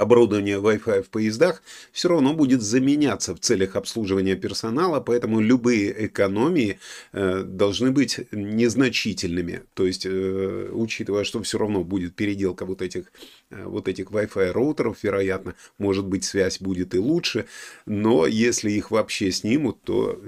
Оборудование 0.00 0.56
Wi-Fi 0.56 1.02
в 1.02 1.10
поездах 1.10 1.62
все 1.92 2.08
равно 2.08 2.32
будет 2.32 2.62
заменяться 2.62 3.34
в 3.34 3.40
целях 3.40 3.76
обслуживания 3.76 4.34
персонала, 4.34 4.98
поэтому 4.98 5.40
любые 5.40 6.06
экономии 6.06 6.78
э, 7.12 7.42
должны 7.42 7.90
быть 7.90 8.20
незначительными. 8.32 9.64
То 9.74 9.84
есть, 9.84 10.06
э, 10.06 10.70
учитывая, 10.72 11.24
что 11.24 11.42
все 11.42 11.58
равно 11.58 11.84
будет 11.84 12.16
переделка 12.16 12.64
вот 12.64 12.80
этих, 12.80 13.12
э, 13.50 13.62
вот 13.62 13.88
этих 13.88 14.06
Wi-Fi 14.06 14.52
роутеров, 14.52 14.96
вероятно, 15.02 15.54
может 15.76 16.06
быть 16.06 16.24
связь 16.24 16.62
будет 16.62 16.94
и 16.94 16.98
лучше, 16.98 17.44
но 17.84 18.26
если 18.26 18.70
их 18.70 18.90
вообще 18.90 19.30
снимут, 19.30 19.82
то, 19.82 20.18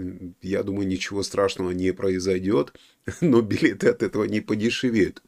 я 0.42 0.64
думаю, 0.64 0.86
ничего 0.86 1.22
страшного 1.22 1.70
не 1.70 1.94
произойдет, 1.94 2.78
но 3.22 3.40
билеты 3.40 3.88
от 3.88 4.02
этого 4.02 4.24
не 4.24 4.42
подешевеют. 4.42 5.22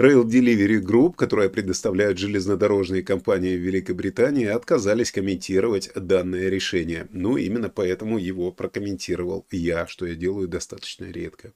Rail 0.00 0.24
Delivery 0.24 0.80
Group, 0.80 1.16
которая 1.16 1.50
предоставляет 1.50 2.16
железнодорожные 2.16 3.02
компании 3.02 3.54
в 3.54 3.60
Великобритании, 3.60 4.46
отказались 4.46 5.12
комментировать 5.12 5.90
данное 5.94 6.48
решение. 6.48 7.06
Ну, 7.12 7.36
именно 7.36 7.68
поэтому 7.68 8.16
его 8.16 8.50
прокомментировал 8.50 9.44
я, 9.50 9.86
что 9.86 10.06
я 10.06 10.14
делаю 10.14 10.48
достаточно 10.48 11.04
редко. 11.04 11.52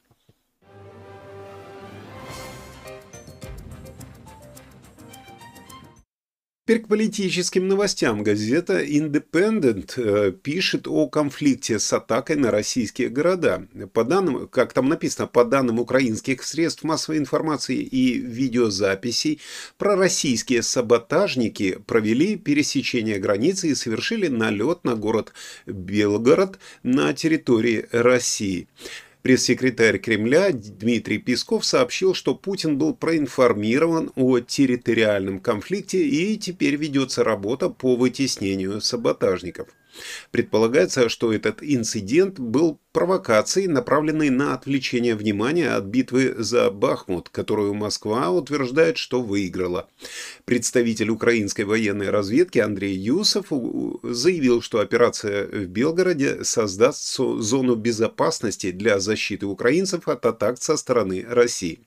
Теперь 6.67 6.81
к 6.81 6.89
политическим 6.89 7.69
новостям. 7.69 8.23
Газета 8.23 8.83
Independent 8.83 9.93
э, 9.99 10.33
пишет 10.33 10.89
о 10.89 11.09
конфликте 11.09 11.79
с 11.79 11.93
атакой 11.93 12.37
на 12.37 12.51
российские 12.51 13.11
города. 13.11 13.69
По 13.93 14.03
данным, 14.03 14.49
как 14.49 14.73
там 14.73 14.89
написано, 14.89 15.27
по 15.27 15.45
данным 15.45 15.79
украинских 15.79 16.43
средств 16.43 16.83
массовой 16.83 17.19
информации 17.19 17.77
и 17.77 18.17
видеозаписей, 18.17 19.43
пророссийские 19.77 20.63
саботажники 20.63 21.81
провели 21.87 22.37
пересечение 22.37 23.19
границы 23.19 23.69
и 23.69 23.75
совершили 23.75 24.29
налет 24.29 24.85
на 24.85 24.95
город 24.95 25.35
Белгород 25.67 26.59
на 26.83 27.13
территории 27.13 27.87
России. 27.93 28.69
Пресс-секретарь 29.25 29.97
Кремля 30.01 30.53
Дмитрий 30.53 31.17
Песков 31.17 31.65
сообщил, 31.65 32.13
что 32.13 32.35
Путин 32.35 32.77
был 32.77 32.95
проинформирован 32.95 34.13
о 34.17 34.41
территориальном 34.41 35.41
конфликте 35.41 36.07
и 36.07 36.37
теперь 36.37 36.77
ведется 36.77 37.25
работа 37.25 37.71
по 37.71 37.97
вытеснению 37.97 38.83
саботажников. 38.83 39.69
Предполагается, 40.31 41.09
что 41.09 41.33
этот 41.33 41.63
инцидент 41.63 42.39
был 42.39 42.79
провокацией, 42.95 43.67
направленной 43.67 44.31
на 44.31 44.55
отвлечение 44.55 45.17
внимания 45.17 45.71
от 45.71 45.85
битвы 45.85 46.33
за 46.39 46.71
Бахмут, 46.71 47.29
которую 47.29 47.75
Москва 47.75 48.31
утверждает, 48.31 48.99
что 48.99 49.21
выиграла. 49.21 49.89
Представитель 50.45 51.11
украинской 51.11 51.63
военной 51.63 52.11
разведки 52.11 52.61
Андрей 52.61 52.97
Юсов 52.97 53.47
заявил, 54.05 54.63
что 54.63 54.79
операция 54.79 55.45
в 55.45 55.67
Белгороде 55.67 56.45
создаст 56.45 57.17
зону 57.17 57.75
безопасности 57.75 58.71
для 58.71 59.01
защиты 59.01 59.47
украинцев 59.47 60.07
от 60.07 60.25
атак 60.25 60.63
со 60.63 60.77
стороны 60.77 61.27
России. 61.29 61.81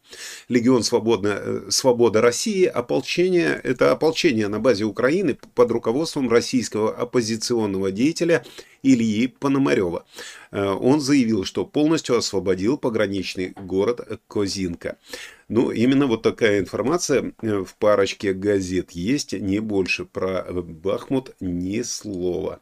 Легион 0.50 0.84
Свободна, 0.84 1.40
э, 1.40 1.62
Свобода 1.70 2.20
России 2.20 2.66
ополчение, 2.66 3.62
это 3.64 3.94
ополчение 3.94 4.50
на 4.50 4.60
базе 4.60 4.84
Украины 4.84 5.38
под 5.56 5.72
руководством 5.72 6.30
российского 6.30 6.94
оппозиционного 6.94 7.92
деятеля 7.92 8.44
Ильи 8.84 9.28
Пономарева. 9.28 10.06
Э, 10.52 10.66
он 10.66 11.02
заявил, 11.02 11.46
что 11.46 11.66
полностью 11.66 12.18
освободил 12.18 12.78
пограничный 12.78 13.54
город 13.56 14.22
Козинка. 14.28 14.98
Ну, 15.50 15.72
именно 15.72 16.08
вот 16.08 16.24
такая 16.24 16.60
информация 16.60 17.34
э, 17.42 17.64
в 17.64 17.76
парочке 17.76 18.34
газет 18.34 18.92
есть, 18.92 19.34
не 19.34 19.60
больше. 19.60 20.06
Про 20.06 20.44
Бахмут 20.52 21.36
ни 21.40 21.82
слова. 21.82 22.60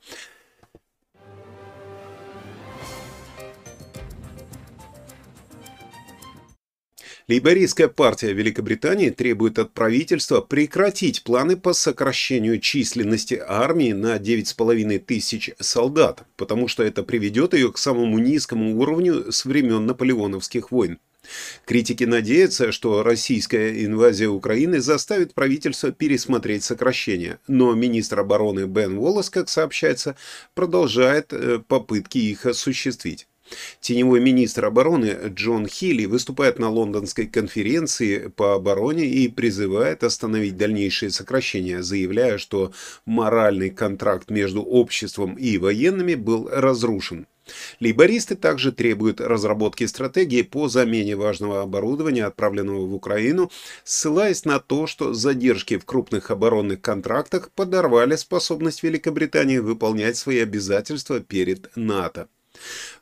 Лейбористская 7.28 7.88
партия 7.88 8.34
Великобритании 8.34 9.10
требует 9.10 9.58
от 9.58 9.74
правительства 9.74 10.42
прекратить 10.42 11.24
планы 11.24 11.58
по 11.58 11.74
сокращению 11.74 12.60
численности 12.60 13.42
армии 13.48 13.94
на 13.94 14.18
9,5 14.18 15.00
тысяч 15.00 15.50
солдат, 15.60 16.24
потому 16.38 16.68
что 16.68 16.84
это 16.84 17.02
приведет 17.02 17.56
ее 17.56 17.72
к 17.72 17.80
самому 17.80 18.20
низкому 18.20 18.78
уровню 18.80 19.32
с 19.32 19.44
времен 19.44 19.88
наполеоновских 19.88 20.70
войн. 20.70 21.00
Критики 21.66 22.04
надеются, 22.04 22.72
что 22.72 23.02
российская 23.02 23.84
инвазия 23.84 24.30
Украины 24.30 24.80
заставит 24.80 25.34
правительство 25.34 25.92
пересмотреть 25.92 26.64
сокращения, 26.64 27.40
но 27.48 27.74
министр 27.74 28.20
обороны 28.20 28.66
Бен 28.66 29.00
Уоллес, 29.00 29.32
как 29.32 29.50
сообщается, 29.50 30.16
продолжает 30.54 31.34
э, 31.34 31.58
попытки 31.68 32.20
их 32.20 32.46
осуществить. 32.46 33.28
Теневой 33.80 34.20
министр 34.20 34.66
обороны 34.66 35.18
Джон 35.28 35.68
Хилли 35.68 36.06
выступает 36.06 36.58
на 36.60 36.70
лондонской 36.70 37.28
конференции 37.28 38.28
по 38.28 38.56
обороне 38.56 39.06
и 39.06 39.28
призывает 39.28 40.04
остановить 40.04 40.58
дальнейшие 40.58 41.12
сокращения, 41.12 41.84
заявляя, 41.84 42.38
что 42.38 42.72
моральный 43.06 43.70
контракт 43.70 44.30
между 44.32 44.64
обществом 44.64 45.36
и 45.36 45.58
военными 45.58 46.16
был 46.16 46.50
разрушен. 46.52 47.28
Лейбористы 47.80 48.36
также 48.36 48.72
требуют 48.72 49.22
разработки 49.22 49.86
стратегии 49.86 50.42
по 50.42 50.68
замене 50.68 51.16
важного 51.16 51.62
оборудования, 51.62 52.26
отправленного 52.26 52.88
в 52.88 52.96
Украину, 52.96 53.52
ссылаясь 53.84 54.46
на 54.46 54.60
то, 54.60 54.88
что 54.88 55.14
задержки 55.14 55.78
в 55.78 55.86
крупных 55.86 56.32
оборонных 56.32 56.82
контрактах 56.82 57.52
подорвали 57.52 58.16
способность 58.16 58.82
Великобритании 58.82 59.60
выполнять 59.60 60.18
свои 60.18 60.40
обязательства 60.40 61.20
перед 61.20 61.70
НАТО. 61.76 62.28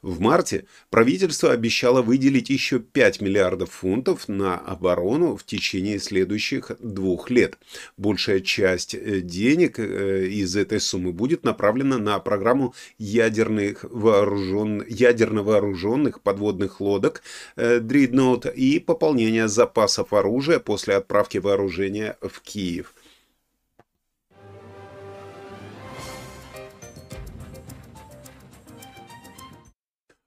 В 0.02 0.20
марте 0.20 0.66
правительство 0.90 1.52
обещало 1.52 2.02
выделить 2.02 2.50
еще 2.50 2.80
5 2.80 3.22
миллиардов 3.22 3.72
фунтов 3.72 4.28
на 4.28 4.58
оборону 4.58 5.38
в 5.38 5.46
течение 5.46 6.00
следующих 6.00 6.72
двух 6.80 7.30
лет. 7.30 7.58
Большая 7.98 8.42
часть 8.42 8.96
э, 8.96 9.22
денег 9.22 9.80
э, 9.80 10.28
из 10.28 10.56
этой 10.56 10.80
суммы 10.80 11.14
будет 11.14 11.44
направлена 11.44 11.98
на 11.98 12.20
программу 12.20 12.76
ядерных 12.98 13.86
вооружен... 13.90 14.84
ядерно 14.88 15.44
вооруженных 15.44 16.22
подводных 16.22 16.82
лодок 16.82 17.24
э, 17.56 17.80
Dreadnought 17.80 18.54
и 18.54 18.80
пополнение 18.80 19.48
запасов 19.48 20.12
оружия 20.12 20.60
после 20.60 20.96
отправки 20.96 21.38
вооружения 21.38 22.18
в 22.22 22.42
Киев. 22.42 22.94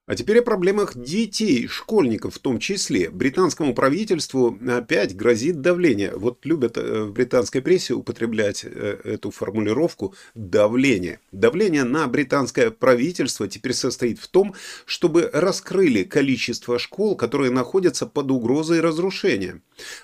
А 0.06 0.14
теперь 0.14 0.38
о 0.38 0.42
проблемах 0.42 0.96
детей, 0.96 1.66
школьников 1.66 2.36
в 2.36 2.38
том 2.38 2.60
числе. 2.60 3.10
Британскому 3.10 3.74
правительству 3.74 4.56
опять 4.68 5.16
грозит 5.16 5.62
давление. 5.62 6.12
Вот 6.14 6.46
любят 6.46 6.78
э, 6.78 7.02
в 7.02 7.12
британской 7.12 7.60
прессе 7.60 7.92
употреблять 7.92 8.64
э, 8.64 9.00
эту 9.02 9.32
формулировку 9.32 10.14
«давление». 10.36 11.18
Давление 11.32 11.82
на 11.82 12.06
британское 12.06 12.70
правительство 12.70 13.48
теперь 13.48 13.72
состоит 13.72 14.20
в 14.20 14.28
том, 14.28 14.54
чтобы 14.84 15.28
раскрыли 15.32 16.04
количество 16.04 16.78
школ, 16.78 17.16
которые 17.16 17.50
находятся 17.50 18.06
под 18.06 18.30
угрозой 18.30 18.80
разрушения. 18.80 19.60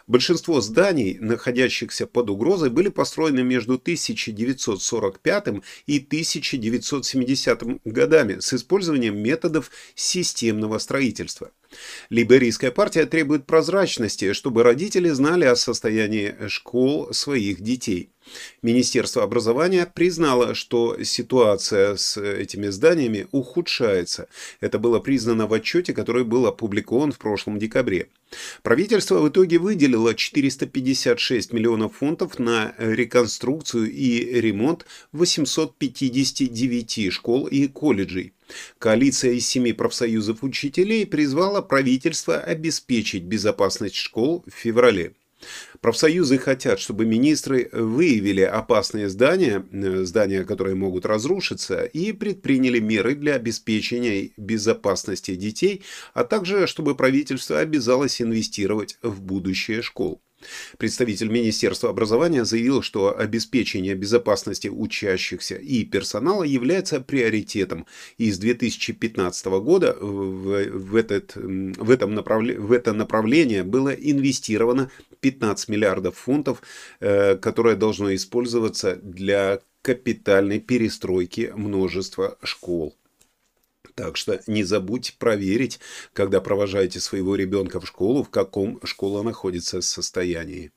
Большинство 0.09 0.61
зданий, 0.61 1.17
находящихся 1.21 2.09
под 2.09 2.29
угрозой, 2.29 2.71
были 2.71 2.89
построены 2.89 3.45
между 3.45 3.75
1945 3.75 5.47
и 5.87 5.99
1970 5.99 7.63
годами 7.85 8.41
с 8.41 8.53
использованием 8.53 9.17
методов 9.17 9.71
системного 9.95 10.79
строительства. 10.79 11.51
Либерийская 12.11 12.71
партия 12.71 13.07
требует 13.07 13.47
прозрачности, 13.47 14.33
чтобы 14.33 14.63
родители 14.63 15.09
знали 15.09 15.45
о 15.45 15.57
состоянии 15.57 16.35
школ 16.49 17.13
своих 17.13 17.61
детей. 17.61 18.11
Министерство 18.63 19.25
образования 19.25 19.91
признало, 19.93 20.55
что 20.55 21.03
ситуация 21.03 21.97
с 21.97 22.21
этими 22.21 22.69
зданиями 22.69 23.27
ухудшается. 23.33 24.29
Это 24.61 24.79
было 24.79 25.01
признано 25.01 25.47
в 25.47 25.53
отчете, 25.53 25.93
который 25.93 26.25
был 26.25 26.47
опубликован 26.47 27.13
в 27.13 27.19
прошлом 27.19 27.59
декабре. 27.59 28.09
Правительство 28.63 29.21
в 29.21 29.29
итоге 29.29 29.59
выделило 29.59 30.15
456 30.15 31.53
миллионов 31.53 31.97
фунтов 31.97 32.39
на 32.39 32.75
реконструкцию 32.79 33.91
и 33.91 34.41
ремонт 34.41 34.87
859 35.13 37.13
школ 37.13 37.47
и 37.47 37.67
колледжей. 37.67 38.33
Коалиция 38.79 39.33
из 39.33 39.47
семи 39.47 39.73
профсоюзов 39.73 40.43
учителей 40.43 41.07
призвала 41.07 41.63
правительство 41.63 42.39
обеспечить 42.39 43.25
безопасность 43.25 43.97
школ 43.97 44.45
в 44.47 44.55
феврале. 44.55 45.15
Профсоюзы 45.81 46.39
хотят, 46.39 46.79
чтобы 46.79 47.05
министры 47.05 47.69
выявили 47.73 48.43
опасные 48.43 49.09
здания, 49.09 49.67
э, 49.73 50.05
здания, 50.05 50.45
которые 50.45 50.77
могут 50.77 51.05
разрушиться, 51.07 51.83
и 51.83 52.13
предприняли 52.13 52.79
меры 52.79 53.15
для 53.15 53.35
обеспечения 53.35 54.31
безопасности 54.37 55.35
детей, 55.35 55.83
а 56.15 56.25
также 56.25 56.67
чтобы 56.67 56.95
правительство 56.95 57.59
обязалось 57.59 58.23
инвестировать 58.23 58.99
в 59.03 59.21
будущее 59.21 59.83
школ. 59.83 60.21
Представитель 60.79 61.29
Министерства 61.29 61.91
образования 61.91 62.45
заявил, 62.45 62.83
что 62.83 63.17
обеспечение 63.17 63.95
безопасности 63.95 64.69
учащихся 64.69 65.57
и 65.57 65.85
персонала 65.85 66.43
является 66.45 67.01
приоритетом, 67.01 67.87
и 68.19 68.31
с 68.31 68.39
2015 68.39 69.47
года 69.47 69.97
в, 70.01 70.65
в, 70.65 70.97
этот, 70.97 71.35
в, 71.35 71.91
этом 71.91 72.15
направле, 72.15 72.59
в 72.59 72.73
это 72.73 72.93
направление 72.93 73.63
было 73.63 73.91
инвестировано 73.91 74.91
15 75.21 75.69
миллиардов 75.69 76.17
фунтов, 76.17 76.63
э, 77.01 77.37
которое 77.37 77.77
должно 77.77 78.15
использоваться 78.15 78.97
для 78.97 79.61
капитальной 79.83 80.61
перестройки 80.61 81.53
множества 81.55 82.39
школ. 82.43 82.97
Так 83.95 84.17
что 84.17 84.41
не 84.47 84.65
забудьте 84.65 85.15
проверить, 85.19 85.81
когда 86.13 86.41
провожаете 86.41 87.01
своего 87.01 87.37
ребенка 87.37 87.81
в 87.81 87.87
школу, 87.87 88.23
в 88.23 88.31
каком 88.31 88.81
школа 88.85 89.23
находится 89.23 89.81
состоянии. 89.83 90.73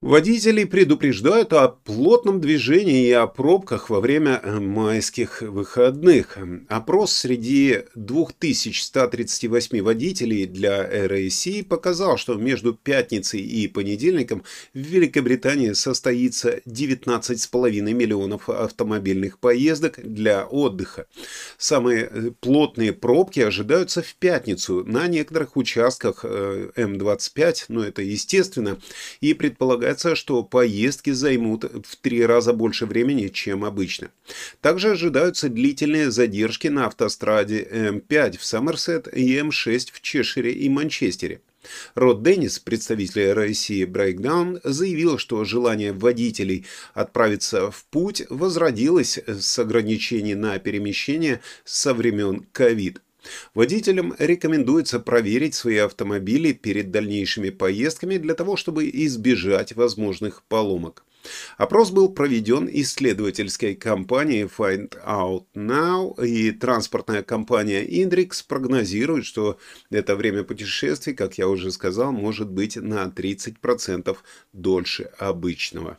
Водителей 0.00 0.64
предупреждают 0.64 1.52
о 1.52 1.66
плотном 1.70 2.40
движении 2.40 3.08
и 3.08 3.10
о 3.10 3.26
пробках 3.26 3.90
во 3.90 4.00
время 4.00 4.40
э, 4.40 4.60
майских 4.60 5.42
выходных. 5.42 6.38
Опрос 6.68 7.12
среди 7.12 7.80
2138 7.96 9.82
водителей 9.82 10.46
для 10.46 10.88
RAC 10.88 11.64
показал, 11.64 12.16
что 12.16 12.34
между 12.34 12.74
пятницей 12.74 13.40
и 13.40 13.66
понедельником 13.66 14.44
в 14.72 14.78
Великобритании 14.78 15.72
состоится 15.72 16.60
19,5 16.64 17.80
миллионов 17.92 18.48
автомобильных 18.48 19.40
поездок 19.40 19.98
для 20.00 20.46
отдыха. 20.46 21.06
Самые 21.56 22.08
э, 22.08 22.30
плотные 22.38 22.92
пробки 22.92 23.40
ожидаются 23.40 24.02
в 24.02 24.14
пятницу 24.14 24.84
на 24.84 25.08
некоторых 25.08 25.56
участках 25.56 26.20
э, 26.22 26.70
М25, 26.76 27.64
но 27.66 27.82
это 27.82 28.02
естественно, 28.02 28.78
и 29.20 29.34
предполагается 29.34 29.87
Предполагается, 29.88 30.20
что 30.20 30.42
поездки 30.42 31.12
займут 31.12 31.64
в 31.64 31.96
три 31.96 32.26
раза 32.26 32.52
больше 32.52 32.84
времени, 32.84 33.28
чем 33.28 33.64
обычно. 33.64 34.10
Также 34.60 34.90
ожидаются 34.90 35.48
длительные 35.48 36.10
задержки 36.10 36.68
на 36.68 36.84
автостраде 36.84 37.66
М5 37.72 38.36
в 38.36 38.44
Сомерсет 38.44 39.08
и 39.10 39.38
М6 39.38 39.88
в 39.90 40.02
Чешире 40.02 40.52
и 40.52 40.68
Манчестере. 40.68 41.40
Род 41.94 42.22
Деннис, 42.22 42.58
представитель 42.58 43.32
России 43.32 43.86
Breakdown, 43.86 44.60
заявил, 44.62 45.16
что 45.16 45.42
желание 45.44 45.94
водителей 45.94 46.66
отправиться 46.92 47.70
в 47.70 47.86
путь 47.86 48.24
возродилось 48.28 49.18
с 49.26 49.58
ограничений 49.58 50.34
на 50.34 50.58
перемещение 50.58 51.40
со 51.64 51.94
времен 51.94 52.44
ковид. 52.52 53.00
Водителям 53.54 54.14
рекомендуется 54.18 55.00
проверить 55.00 55.54
свои 55.54 55.78
автомобили 55.78 56.52
перед 56.52 56.90
дальнейшими 56.90 57.50
поездками 57.50 58.16
для 58.16 58.34
того, 58.34 58.56
чтобы 58.56 58.88
избежать 58.88 59.74
возможных 59.74 60.42
поломок. 60.44 61.04
Опрос 61.56 61.90
был 61.90 62.08
проведен 62.10 62.68
исследовательской 62.70 63.74
компанией 63.74 64.44
Find 64.44 64.94
Out 65.04 65.46
Now, 65.54 66.24
и 66.24 66.52
транспортная 66.52 67.22
компания 67.22 67.84
Indrix 67.84 68.44
прогнозирует, 68.46 69.24
что 69.26 69.58
это 69.90 70.16
время 70.16 70.44
путешествий, 70.44 71.14
как 71.14 71.36
я 71.36 71.48
уже 71.48 71.70
сказал, 71.72 72.12
может 72.12 72.48
быть 72.50 72.76
на 72.76 73.06
30% 73.06 74.16
дольше 74.52 75.10
обычного. 75.18 75.98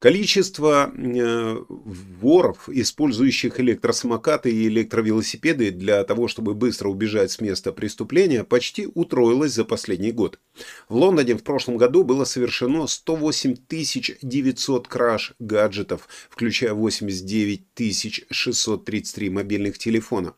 Количество 0.00 0.92
э, 0.96 1.56
воров, 1.68 2.68
использующих 2.68 3.58
электросамокаты 3.58 4.48
и 4.48 4.68
электровелосипеды 4.68 5.72
для 5.72 6.04
того, 6.04 6.28
чтобы 6.28 6.54
быстро 6.54 6.88
убежать 6.88 7.32
с 7.32 7.40
места 7.40 7.72
преступления, 7.72 8.44
почти 8.44 8.86
утроилось 8.94 9.54
за 9.54 9.64
последний 9.64 10.12
год. 10.12 10.38
В 10.88 10.94
Лондоне 10.94 11.34
в 11.34 11.42
прошлом 11.42 11.78
году 11.78 12.04
было 12.04 12.24
совершено 12.24 12.86
108 12.86 13.56
900 14.22 14.86
краж 14.86 15.34
гаджетов, 15.40 16.08
включая 16.30 16.74
89 16.74 18.26
633 18.30 19.30
мобильных 19.30 19.78
телефона. 19.78 20.34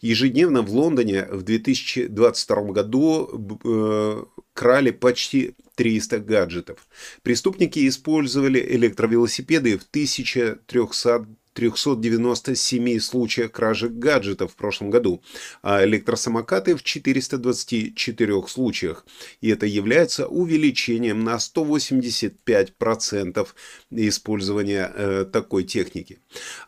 Ежедневно 0.00 0.62
в 0.62 0.72
Лондоне 0.72 1.24
в 1.30 1.42
2022 1.42 2.62
году 2.72 3.58
э, 3.64 4.24
крали 4.58 4.90
почти 4.90 5.54
300 5.76 6.18
гаджетов. 6.18 6.88
Преступники 7.22 7.86
использовали 7.86 8.58
электровелосипеды 8.58 9.78
в 9.78 9.82
1300 9.82 11.26
397 11.58 13.00
случаях 13.00 13.50
кражи 13.50 13.88
гаджетов 13.88 14.52
в 14.52 14.56
прошлом 14.56 14.90
году, 14.90 15.20
а 15.60 15.84
электросамокаты 15.84 16.76
в 16.76 16.84
424 16.84 18.46
случаях. 18.46 19.04
И 19.40 19.48
это 19.48 19.66
является 19.66 20.28
увеличением 20.28 21.24
на 21.24 21.38
185% 21.38 23.48
использования 23.90 24.92
э, 24.94 25.24
такой 25.24 25.64
техники. 25.64 26.20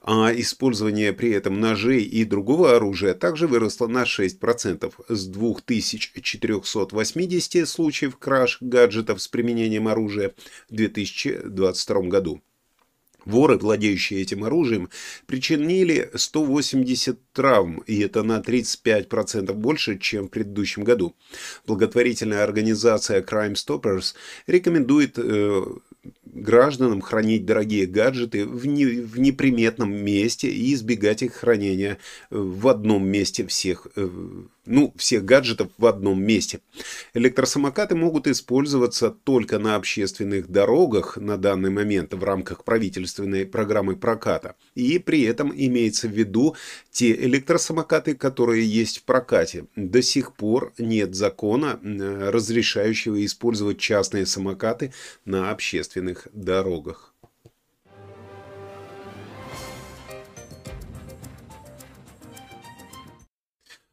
А 0.03 0.33
использование 0.35 1.13
при 1.13 1.31
этом 1.31 1.61
ножей 1.61 2.03
и 2.03 2.25
другого 2.25 2.75
оружия 2.75 3.15
также 3.15 3.47
выросло 3.47 3.87
на 3.87 4.03
6% 4.03 4.93
с 5.09 5.27
2480 5.27 7.69
случаев 7.69 8.17
краж 8.17 8.59
гаджетов 8.61 9.23
с 9.23 9.29
применением 9.29 9.87
оружия 9.87 10.35
в 10.69 10.75
2022 10.75 12.01
году. 12.09 12.43
Воры, 13.25 13.59
владеющие 13.59 14.21
этим 14.21 14.45
оружием, 14.45 14.89
причинили 15.27 16.11
180 16.15 17.19
травм, 17.33 17.79
и 17.87 18.01
это 18.01 18.23
на 18.23 18.41
35% 18.41 19.53
больше, 19.53 19.99
чем 19.99 20.27
в 20.27 20.31
предыдущем 20.31 20.85
году. 20.85 21.15
Благотворительная 21.67 22.45
организация 22.45 23.23
Crime 23.23 23.55
Stoppers 23.55 24.15
рекомендует 24.47 25.15
э, 25.19 25.65
гражданам 26.33 27.01
хранить 27.01 27.45
дорогие 27.45 27.87
гаджеты 27.87 28.47
в, 28.47 28.67
не, 28.67 28.85
в 28.85 29.19
неприметном 29.19 29.93
месте 29.93 30.49
и 30.49 30.75
избегать 30.75 31.23
их 31.23 31.35
хранения 31.35 31.99
в 32.31 32.69
одном 32.69 33.07
месте 33.07 33.47
всех, 33.47 33.87
э, 33.97 34.09
ну, 34.67 34.95
всех 34.97 35.25
гаджетов 35.25 35.69
в 35.79 35.87
одном 35.87 36.23
месте. 36.23 36.61
Электросамокаты 37.15 37.95
могут 37.95 38.27
использоваться 38.27 39.11
только 39.11 39.59
на 39.59 39.77
общественных 39.77 40.49
дорогах 40.49 41.17
на 41.17 41.37
данный 41.37 41.71
момент 41.71 42.15
в 42.15 42.23
рамках 42.23 42.65
правительственной 42.65 43.47
программы 43.47 43.97
проката. 43.97 44.55
И 44.75 44.99
при 44.99 45.23
этом 45.23 45.53
имеется 45.55 46.09
в 46.09 46.13
виду 46.13 46.57
те 46.91 47.13
электросамокаты, 47.13 48.15
которые 48.15 48.67
есть 48.67 48.99
в 48.99 49.03
прокате. 49.05 49.67
До 49.77 50.03
сих 50.03 50.35
пор 50.35 50.73
нет 50.79 51.15
закона, 51.15 51.81
э, 51.83 52.31
разрешающего 52.31 53.25
использовать 53.25 53.79
частные 53.79 54.27
самокаты 54.27 54.93
на 55.25 55.51
общественных 55.51 56.20
дорогах. 56.33 57.15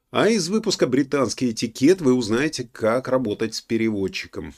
А 0.09 0.29
из 0.29 0.47
выпуска 0.49 0.87
«Британский 0.87 1.51
этикет» 1.51 2.01
вы 2.01 2.13
узнаете, 2.13 2.63
как 2.63 3.07
работать 3.07 3.55
с 3.55 3.61
переводчиком. 3.61 4.53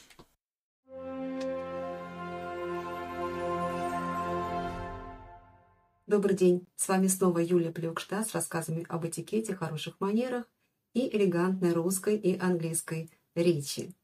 Добрый 6.06 6.36
день, 6.36 6.66
с 6.76 6.88
вами 6.88 7.08
снова 7.08 7.38
Юлия 7.38 7.70
Плюкшта 7.70 8.24
с 8.24 8.32
рассказами 8.32 8.84
об 8.88 9.06
этикете, 9.06 9.54
хороших 9.54 10.00
манерах 10.00 10.44
и 10.92 11.14
элегантной 11.16 11.72
русской 11.72 12.16
и 12.16 12.38
английской 12.38 13.10
речи. 13.34 13.94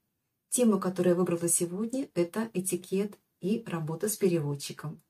Тема, 0.49 0.79
которую 0.79 1.15
я 1.15 1.19
выбрала 1.19 1.49
сегодня, 1.49 2.09
это 2.15 2.51
этикет 2.55 3.19
и 3.41 3.63
работа 3.67 4.09
с 4.09 4.17
переводчиком. 4.17 5.01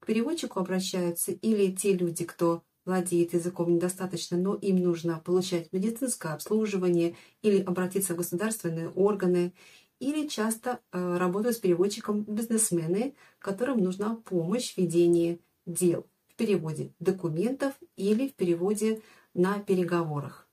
К 0.00 0.06
переводчику 0.06 0.60
обращаются 0.60 1.32
или 1.32 1.72
те 1.72 1.92
люди, 1.92 2.24
кто 2.24 2.62
владеет 2.84 3.34
языком 3.34 3.74
недостаточно, 3.74 4.36
но 4.36 4.54
им 4.54 4.76
нужно 4.76 5.20
получать 5.24 5.72
медицинское 5.72 6.32
обслуживание 6.34 7.14
или 7.42 7.62
обратиться 7.62 8.14
в 8.14 8.16
государственные 8.16 8.90
органы, 8.90 9.52
или 10.00 10.26
часто 10.26 10.80
э, 10.90 11.16
работают 11.16 11.56
с 11.56 11.60
переводчиком 11.60 12.22
бизнесмены, 12.22 13.14
которым 13.38 13.78
нужна 13.78 14.16
помощь 14.16 14.74
в 14.74 14.78
ведении 14.78 15.38
дел, 15.64 16.06
в 16.28 16.34
переводе 16.34 16.92
документов 16.98 17.74
или 17.96 18.26
в 18.26 18.34
переводе 18.34 19.00
на 19.32 19.60
переговорах. 19.60 20.48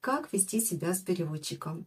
Как 0.00 0.32
вести 0.32 0.60
себя 0.60 0.94
с 0.94 1.00
переводчиком? 1.00 1.86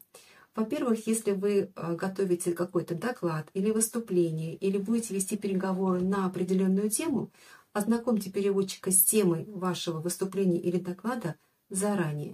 Во-первых, 0.57 1.07
если 1.07 1.31
вы 1.31 1.71
э, 1.73 1.95
готовите 1.95 2.51
какой-то 2.51 2.95
доклад 2.95 3.47
или 3.53 3.71
выступление, 3.71 4.55
или 4.55 4.77
будете 4.77 5.13
вести 5.13 5.37
переговоры 5.37 6.01
на 6.01 6.25
определенную 6.25 6.89
тему, 6.89 7.31
Ознакомьте 7.77 8.31
переводчика 8.31 8.89
с 8.89 9.03
темой 9.03 9.45
вашего 9.45 9.99
выступления 9.99 10.59
или 10.59 10.79
доклада 10.79 11.35
заранее. 11.69 12.33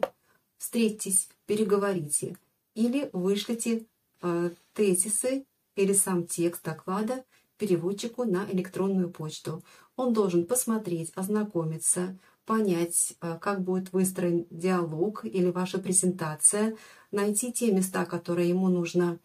Встретьтесь, 0.58 1.28
переговорите 1.48 2.38
или 2.76 3.10
вышлите 3.12 3.86
э, 4.22 4.52
тезисы 4.74 5.46
или 5.76 5.92
сам 5.92 6.26
текст 6.28 6.64
доклада 6.64 7.26
переводчику 7.58 8.24
на 8.24 8.50
электронную 8.52 9.10
почту. 9.10 9.62
Он 9.98 10.14
должен 10.14 10.46
посмотреть, 10.46 11.12
ознакомиться, 11.14 12.18
понять, 12.46 13.16
э, 13.22 13.38
как 13.40 13.64
будет 13.64 13.94
выстроен 13.94 14.46
диалог 14.50 15.26
или 15.26 15.50
ваша 15.50 15.80
презентация, 15.80 16.78
найти 17.12 17.52
те 17.52 17.72
места, 17.72 18.06
которые 18.06 18.50
ему 18.50 18.70
нужно 18.70 19.20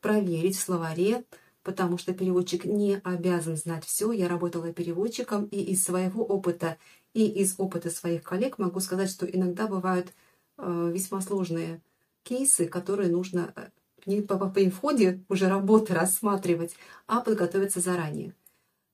проверить 0.00 0.56
в 0.56 0.60
словаре, 0.60 1.24
потому 1.62 1.98
что 1.98 2.14
переводчик 2.14 2.64
не 2.64 3.00
обязан 3.02 3.56
знать 3.56 3.84
все. 3.84 4.12
Я 4.12 4.28
работала 4.28 4.72
переводчиком, 4.72 5.46
и 5.46 5.60
из 5.60 5.82
своего 5.84 6.24
опыта, 6.24 6.76
и 7.12 7.26
из 7.26 7.56
опыта 7.58 7.90
своих 7.90 8.22
коллег 8.22 8.58
могу 8.58 8.80
сказать, 8.80 9.10
что 9.10 9.26
иногда 9.26 9.66
бывают 9.66 10.12
э, 10.58 10.90
весьма 10.92 11.20
сложные 11.20 11.82
кейсы, 12.22 12.66
которые 12.66 13.10
нужно 13.10 13.52
э, 13.56 13.68
не 14.06 14.20
по, 14.20 14.38
по 14.38 14.70
входе 14.70 15.24
уже 15.28 15.48
работы 15.48 15.94
рассматривать, 16.00 16.76
а 17.06 17.20
подготовиться 17.20 17.80
заранее. 17.80 18.34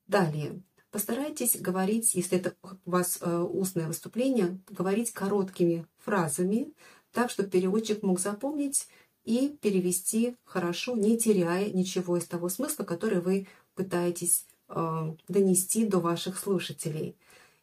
Далее. 0.07 0.63
Постарайтесь 0.93 1.59
говорить, 1.59 2.15
если 2.15 2.37
это 2.37 2.55
у 2.85 2.91
вас 2.91 3.17
э, 3.23 3.39
устное 3.39 3.87
выступление, 3.87 4.61
говорить 4.69 5.11
короткими 5.13 5.87
фразами, 5.99 6.75
так, 7.13 7.31
чтобы 7.31 7.49
переводчик 7.49 8.03
мог 8.03 8.21
запомнить 8.21 8.89
и 9.25 9.57
перевести 9.63 10.37
хорошо, 10.45 10.95
не 10.95 11.17
теряя 11.17 11.71
ничего 11.71 12.19
из 12.19 12.27
того 12.27 12.51
смысла, 12.51 12.85
который 12.85 13.23
вы 13.23 13.49
пытаетесь 13.75 14.45
э, 14.69 15.17
донести 15.29 15.87
до 15.87 15.99
ваших 15.99 16.39
слушателей. 16.39 17.17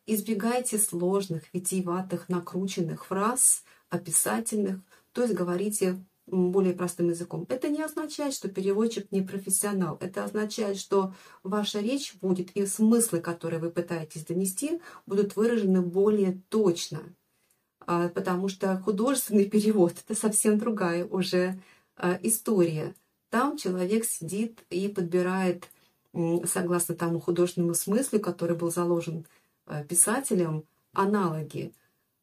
Избегайте 0.07 0.79
сложных, 0.79 1.43
витиеватых, 1.53 2.29
накрученных 2.29 3.05
фраз, 3.05 3.63
описательных, 3.91 4.79
то 5.11 5.21
есть 5.21 5.35
говорите 5.35 6.03
более 6.31 6.73
простым 6.73 7.09
языком. 7.09 7.45
Это 7.49 7.69
не 7.69 7.81
означает, 7.81 8.33
что 8.33 8.49
переводчик 8.49 9.11
не 9.11 9.21
профессионал. 9.21 9.97
Это 9.99 10.23
означает, 10.23 10.77
что 10.77 11.13
ваша 11.43 11.79
речь 11.79 12.15
будет 12.21 12.51
и 12.51 12.65
смыслы, 12.65 13.19
которые 13.19 13.59
вы 13.59 13.71
пытаетесь 13.71 14.25
донести, 14.25 14.81
будут 15.05 15.35
выражены 15.35 15.81
более 15.81 16.41
точно. 16.49 16.99
А, 17.85 18.09
потому 18.09 18.47
что 18.47 18.77
художественный 18.79 19.45
перевод– 19.49 19.93
это 20.07 20.19
совсем 20.19 20.57
другая 20.57 21.05
уже 21.05 21.59
а, 21.95 22.19
история. 22.21 22.95
Там 23.29 23.57
человек 23.57 24.05
сидит 24.05 24.63
и 24.69 24.87
подбирает, 24.87 25.69
согласно 26.45 26.95
тому 26.95 27.19
художественному 27.19 27.75
смыслу, 27.75 28.19
который 28.19 28.55
был 28.55 28.71
заложен 28.71 29.25
а, 29.65 29.83
писателем, 29.83 30.63
аналоги– 30.93 31.73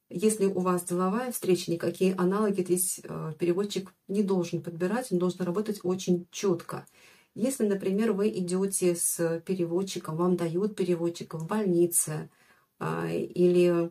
если 0.09 0.47
у 0.47 0.61
вас 0.61 0.85
деловая 0.85 1.33
встреча, 1.33 1.71
никакие 1.71 2.14
аналоги 2.14 2.62
здесь 2.62 3.01
э, 3.03 3.33
переводчик 3.38 3.92
не 4.09 4.23
должен 4.23 4.62
подбирать, 4.62 5.11
он 5.11 5.19
должен 5.19 5.45
работать 5.45 5.81
очень 5.83 6.27
четко. 6.31 6.87
Если, 7.35 7.66
например, 7.66 8.12
вы 8.12 8.31
идете 8.31 8.97
с 8.97 9.42
переводчиком, 9.45 10.16
вам 10.16 10.37
дают 10.37 10.75
переводчика 10.75 11.37
в 11.37 11.47
больнице 11.47 12.31
а, 12.79 13.09
или 13.11 13.90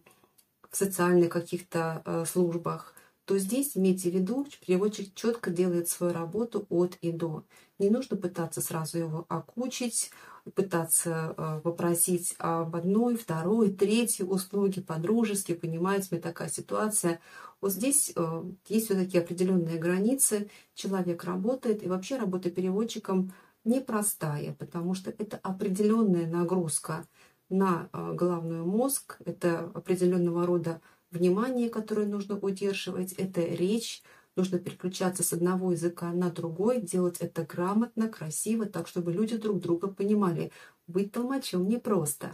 в 0.72 0.76
социальных 0.76 1.30
каких-то 1.30 2.02
э, 2.06 2.26
службах, 2.26 2.95
то 3.26 3.38
здесь 3.40 3.76
имейте 3.76 4.12
в 4.12 4.14
виду, 4.14 4.46
переводчик 4.66 5.14
четко 5.16 5.50
делает 5.50 5.90
свою 5.90 6.14
работу 6.14 6.66
от 6.70 6.96
и 7.02 7.12
до. 7.12 7.44
Не 7.80 7.90
нужно 7.90 8.18
пытаться 8.18 8.62
сразу 8.62 9.00
его 9.00 9.26
окучить, 9.28 10.12
пытаться 10.54 11.34
э, 11.36 11.62
попросить 11.64 12.36
об 12.38 12.76
одной, 12.76 13.18
второй, 13.18 13.72
третьей 13.72 14.26
услуге, 14.26 14.82
по-дружески, 14.82 15.54
понимаете, 15.54 16.10
мне 16.12 16.22
такая 16.22 16.50
ситуация. 16.50 17.20
Вот 17.62 17.72
здесь 17.72 18.14
э, 18.16 18.44
есть 18.68 18.86
все-таки 18.86 19.18
определенные 19.18 19.80
границы, 19.80 20.50
человек 20.76 21.24
работает, 21.24 21.84
и 21.84 21.88
вообще 21.88 22.18
работа 22.18 22.52
переводчиком 22.52 23.34
непростая, 23.64 24.54
потому 24.54 24.94
что 24.94 25.10
это 25.10 25.38
определенная 25.38 26.28
нагрузка 26.28 27.06
на 27.50 27.90
э, 27.92 28.14
головной 28.14 28.64
мозг, 28.64 29.18
это 29.26 29.72
определенного 29.74 30.46
рода 30.46 30.80
внимание, 31.16 31.70
которое 31.70 32.06
нужно 32.06 32.38
удерживать, 32.38 33.14
это 33.14 33.42
речь, 33.42 34.04
нужно 34.36 34.60
переключаться 34.60 35.24
с 35.24 35.34
одного 35.34 35.72
языка 35.72 36.12
на 36.12 36.30
другой, 36.30 36.82
делать 36.82 37.18
это 37.20 37.44
грамотно, 37.44 38.10
красиво, 38.10 38.66
так, 38.66 38.88
чтобы 38.88 39.12
люди 39.12 39.38
друг 39.38 39.60
друга 39.60 39.88
понимали. 39.88 40.52
Быть 40.88 41.12
толмачом 41.12 41.68
непросто. 41.68 42.32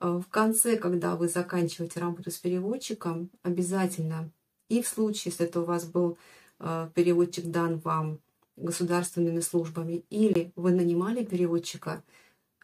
Э, 0.00 0.20
в 0.24 0.28
конце, 0.30 0.76
когда 0.76 1.16
вы 1.16 1.28
заканчиваете 1.28 2.00
работу 2.00 2.30
с 2.30 2.38
переводчиком, 2.38 3.30
обязательно, 3.42 4.30
и 4.68 4.82
в 4.82 4.88
случае, 4.88 5.32
если 5.32 5.46
это 5.46 5.60
у 5.60 5.64
вас 5.64 5.84
был 5.84 6.18
э, 6.60 6.90
переводчик 6.94 7.46
дан 7.46 7.78
вам 7.78 8.20
государственными 8.56 9.40
службами, 9.40 10.04
или 10.10 10.52
вы 10.56 10.72
нанимали 10.72 11.24
переводчика, 11.24 12.02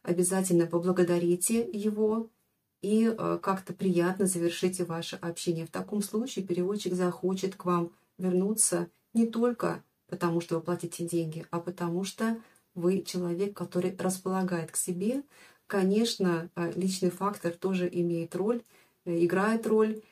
обязательно 0.02 0.66
поблагодарите 0.66 1.68
его 1.72 2.28
и 2.84 3.06
э, 3.06 3.38
как-то 3.42 3.72
приятно 3.72 4.26
завершите 4.26 4.84
ваше 4.84 5.16
общение. 5.16 5.64
В 5.64 5.70
таком 5.70 6.02
случае 6.02 6.44
переводчик 6.44 6.92
захочет 6.92 7.54
к 7.54 7.64
вам 7.64 7.92
вернуться 8.18 8.90
не 9.14 9.26
только 9.26 9.82
потому, 10.06 10.42
что 10.42 10.56
вы 10.56 10.60
платите 10.60 11.06
деньги, 11.06 11.46
а 11.50 11.60
потому 11.60 12.04
что 12.04 12.38
вы 12.74 13.00
человек, 13.00 13.56
который 13.56 13.96
располагает 13.96 14.70
к 14.70 14.76
себе. 14.76 15.22
Конечно, 15.66 16.50
э, 16.56 16.72
личный 16.76 17.08
фактор 17.08 17.52
тоже 17.52 17.88
имеет 17.90 18.36
роль, 18.36 18.60
э, 19.06 19.24
играет 19.24 19.66
роль, 19.66 20.02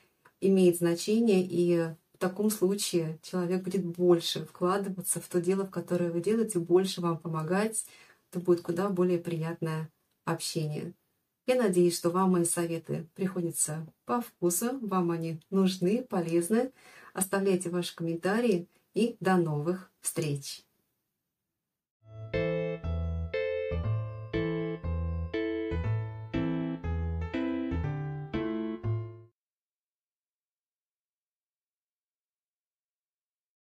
имеет 0.41 0.77
значение, 0.77 1.45
и 1.47 1.93
в 2.15 2.17
таком 2.17 2.49
случае 2.49 3.19
человек 3.21 3.63
будет 3.63 3.85
больше 3.85 4.47
вкладываться 4.47 5.21
в 5.21 5.27
то 5.27 5.39
дело, 5.39 5.65
в 5.65 5.69
которое 5.69 6.09
вы 6.09 6.21
делаете, 6.21 6.57
больше 6.57 7.01
вам 7.01 7.19
помогать, 7.19 7.85
это 8.31 8.39
будет 8.39 8.61
куда 8.61 8.89
более 8.89 9.19
приятное 9.19 9.91
общение. 10.25 10.95
Я 11.45 11.55
надеюсь, 11.55 11.97
что 11.97 12.09
вам 12.09 12.31
мои 12.31 12.45
советы 12.45 13.05
приходятся 13.15 13.85
по 14.05 14.21
вкусу, 14.21 14.79
вам 14.79 15.11
они 15.11 15.41
нужны, 15.49 16.01
полезны. 16.01 16.71
Оставляйте 17.13 17.69
ваши 17.69 17.93
комментарии 17.93 18.69
и 18.93 19.17
до 19.19 19.35
новых 19.35 19.91
встреч! 19.99 20.63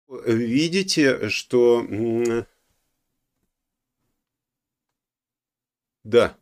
Видите, 0.08 1.30
что... 1.30 1.84
Да, 6.04 6.36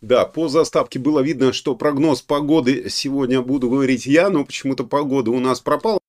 Да, 0.00 0.24
по 0.24 0.48
заставке 0.48 0.98
было 0.98 1.20
видно, 1.20 1.52
что 1.52 1.74
прогноз 1.74 2.22
погоды 2.22 2.88
сегодня 2.90 3.40
буду 3.40 3.70
говорить 3.70 4.06
я, 4.06 4.28
но 4.30 4.44
почему-то 4.44 4.84
погода 4.84 5.30
у 5.30 5.40
нас 5.40 5.60
пропала. 5.60 6.00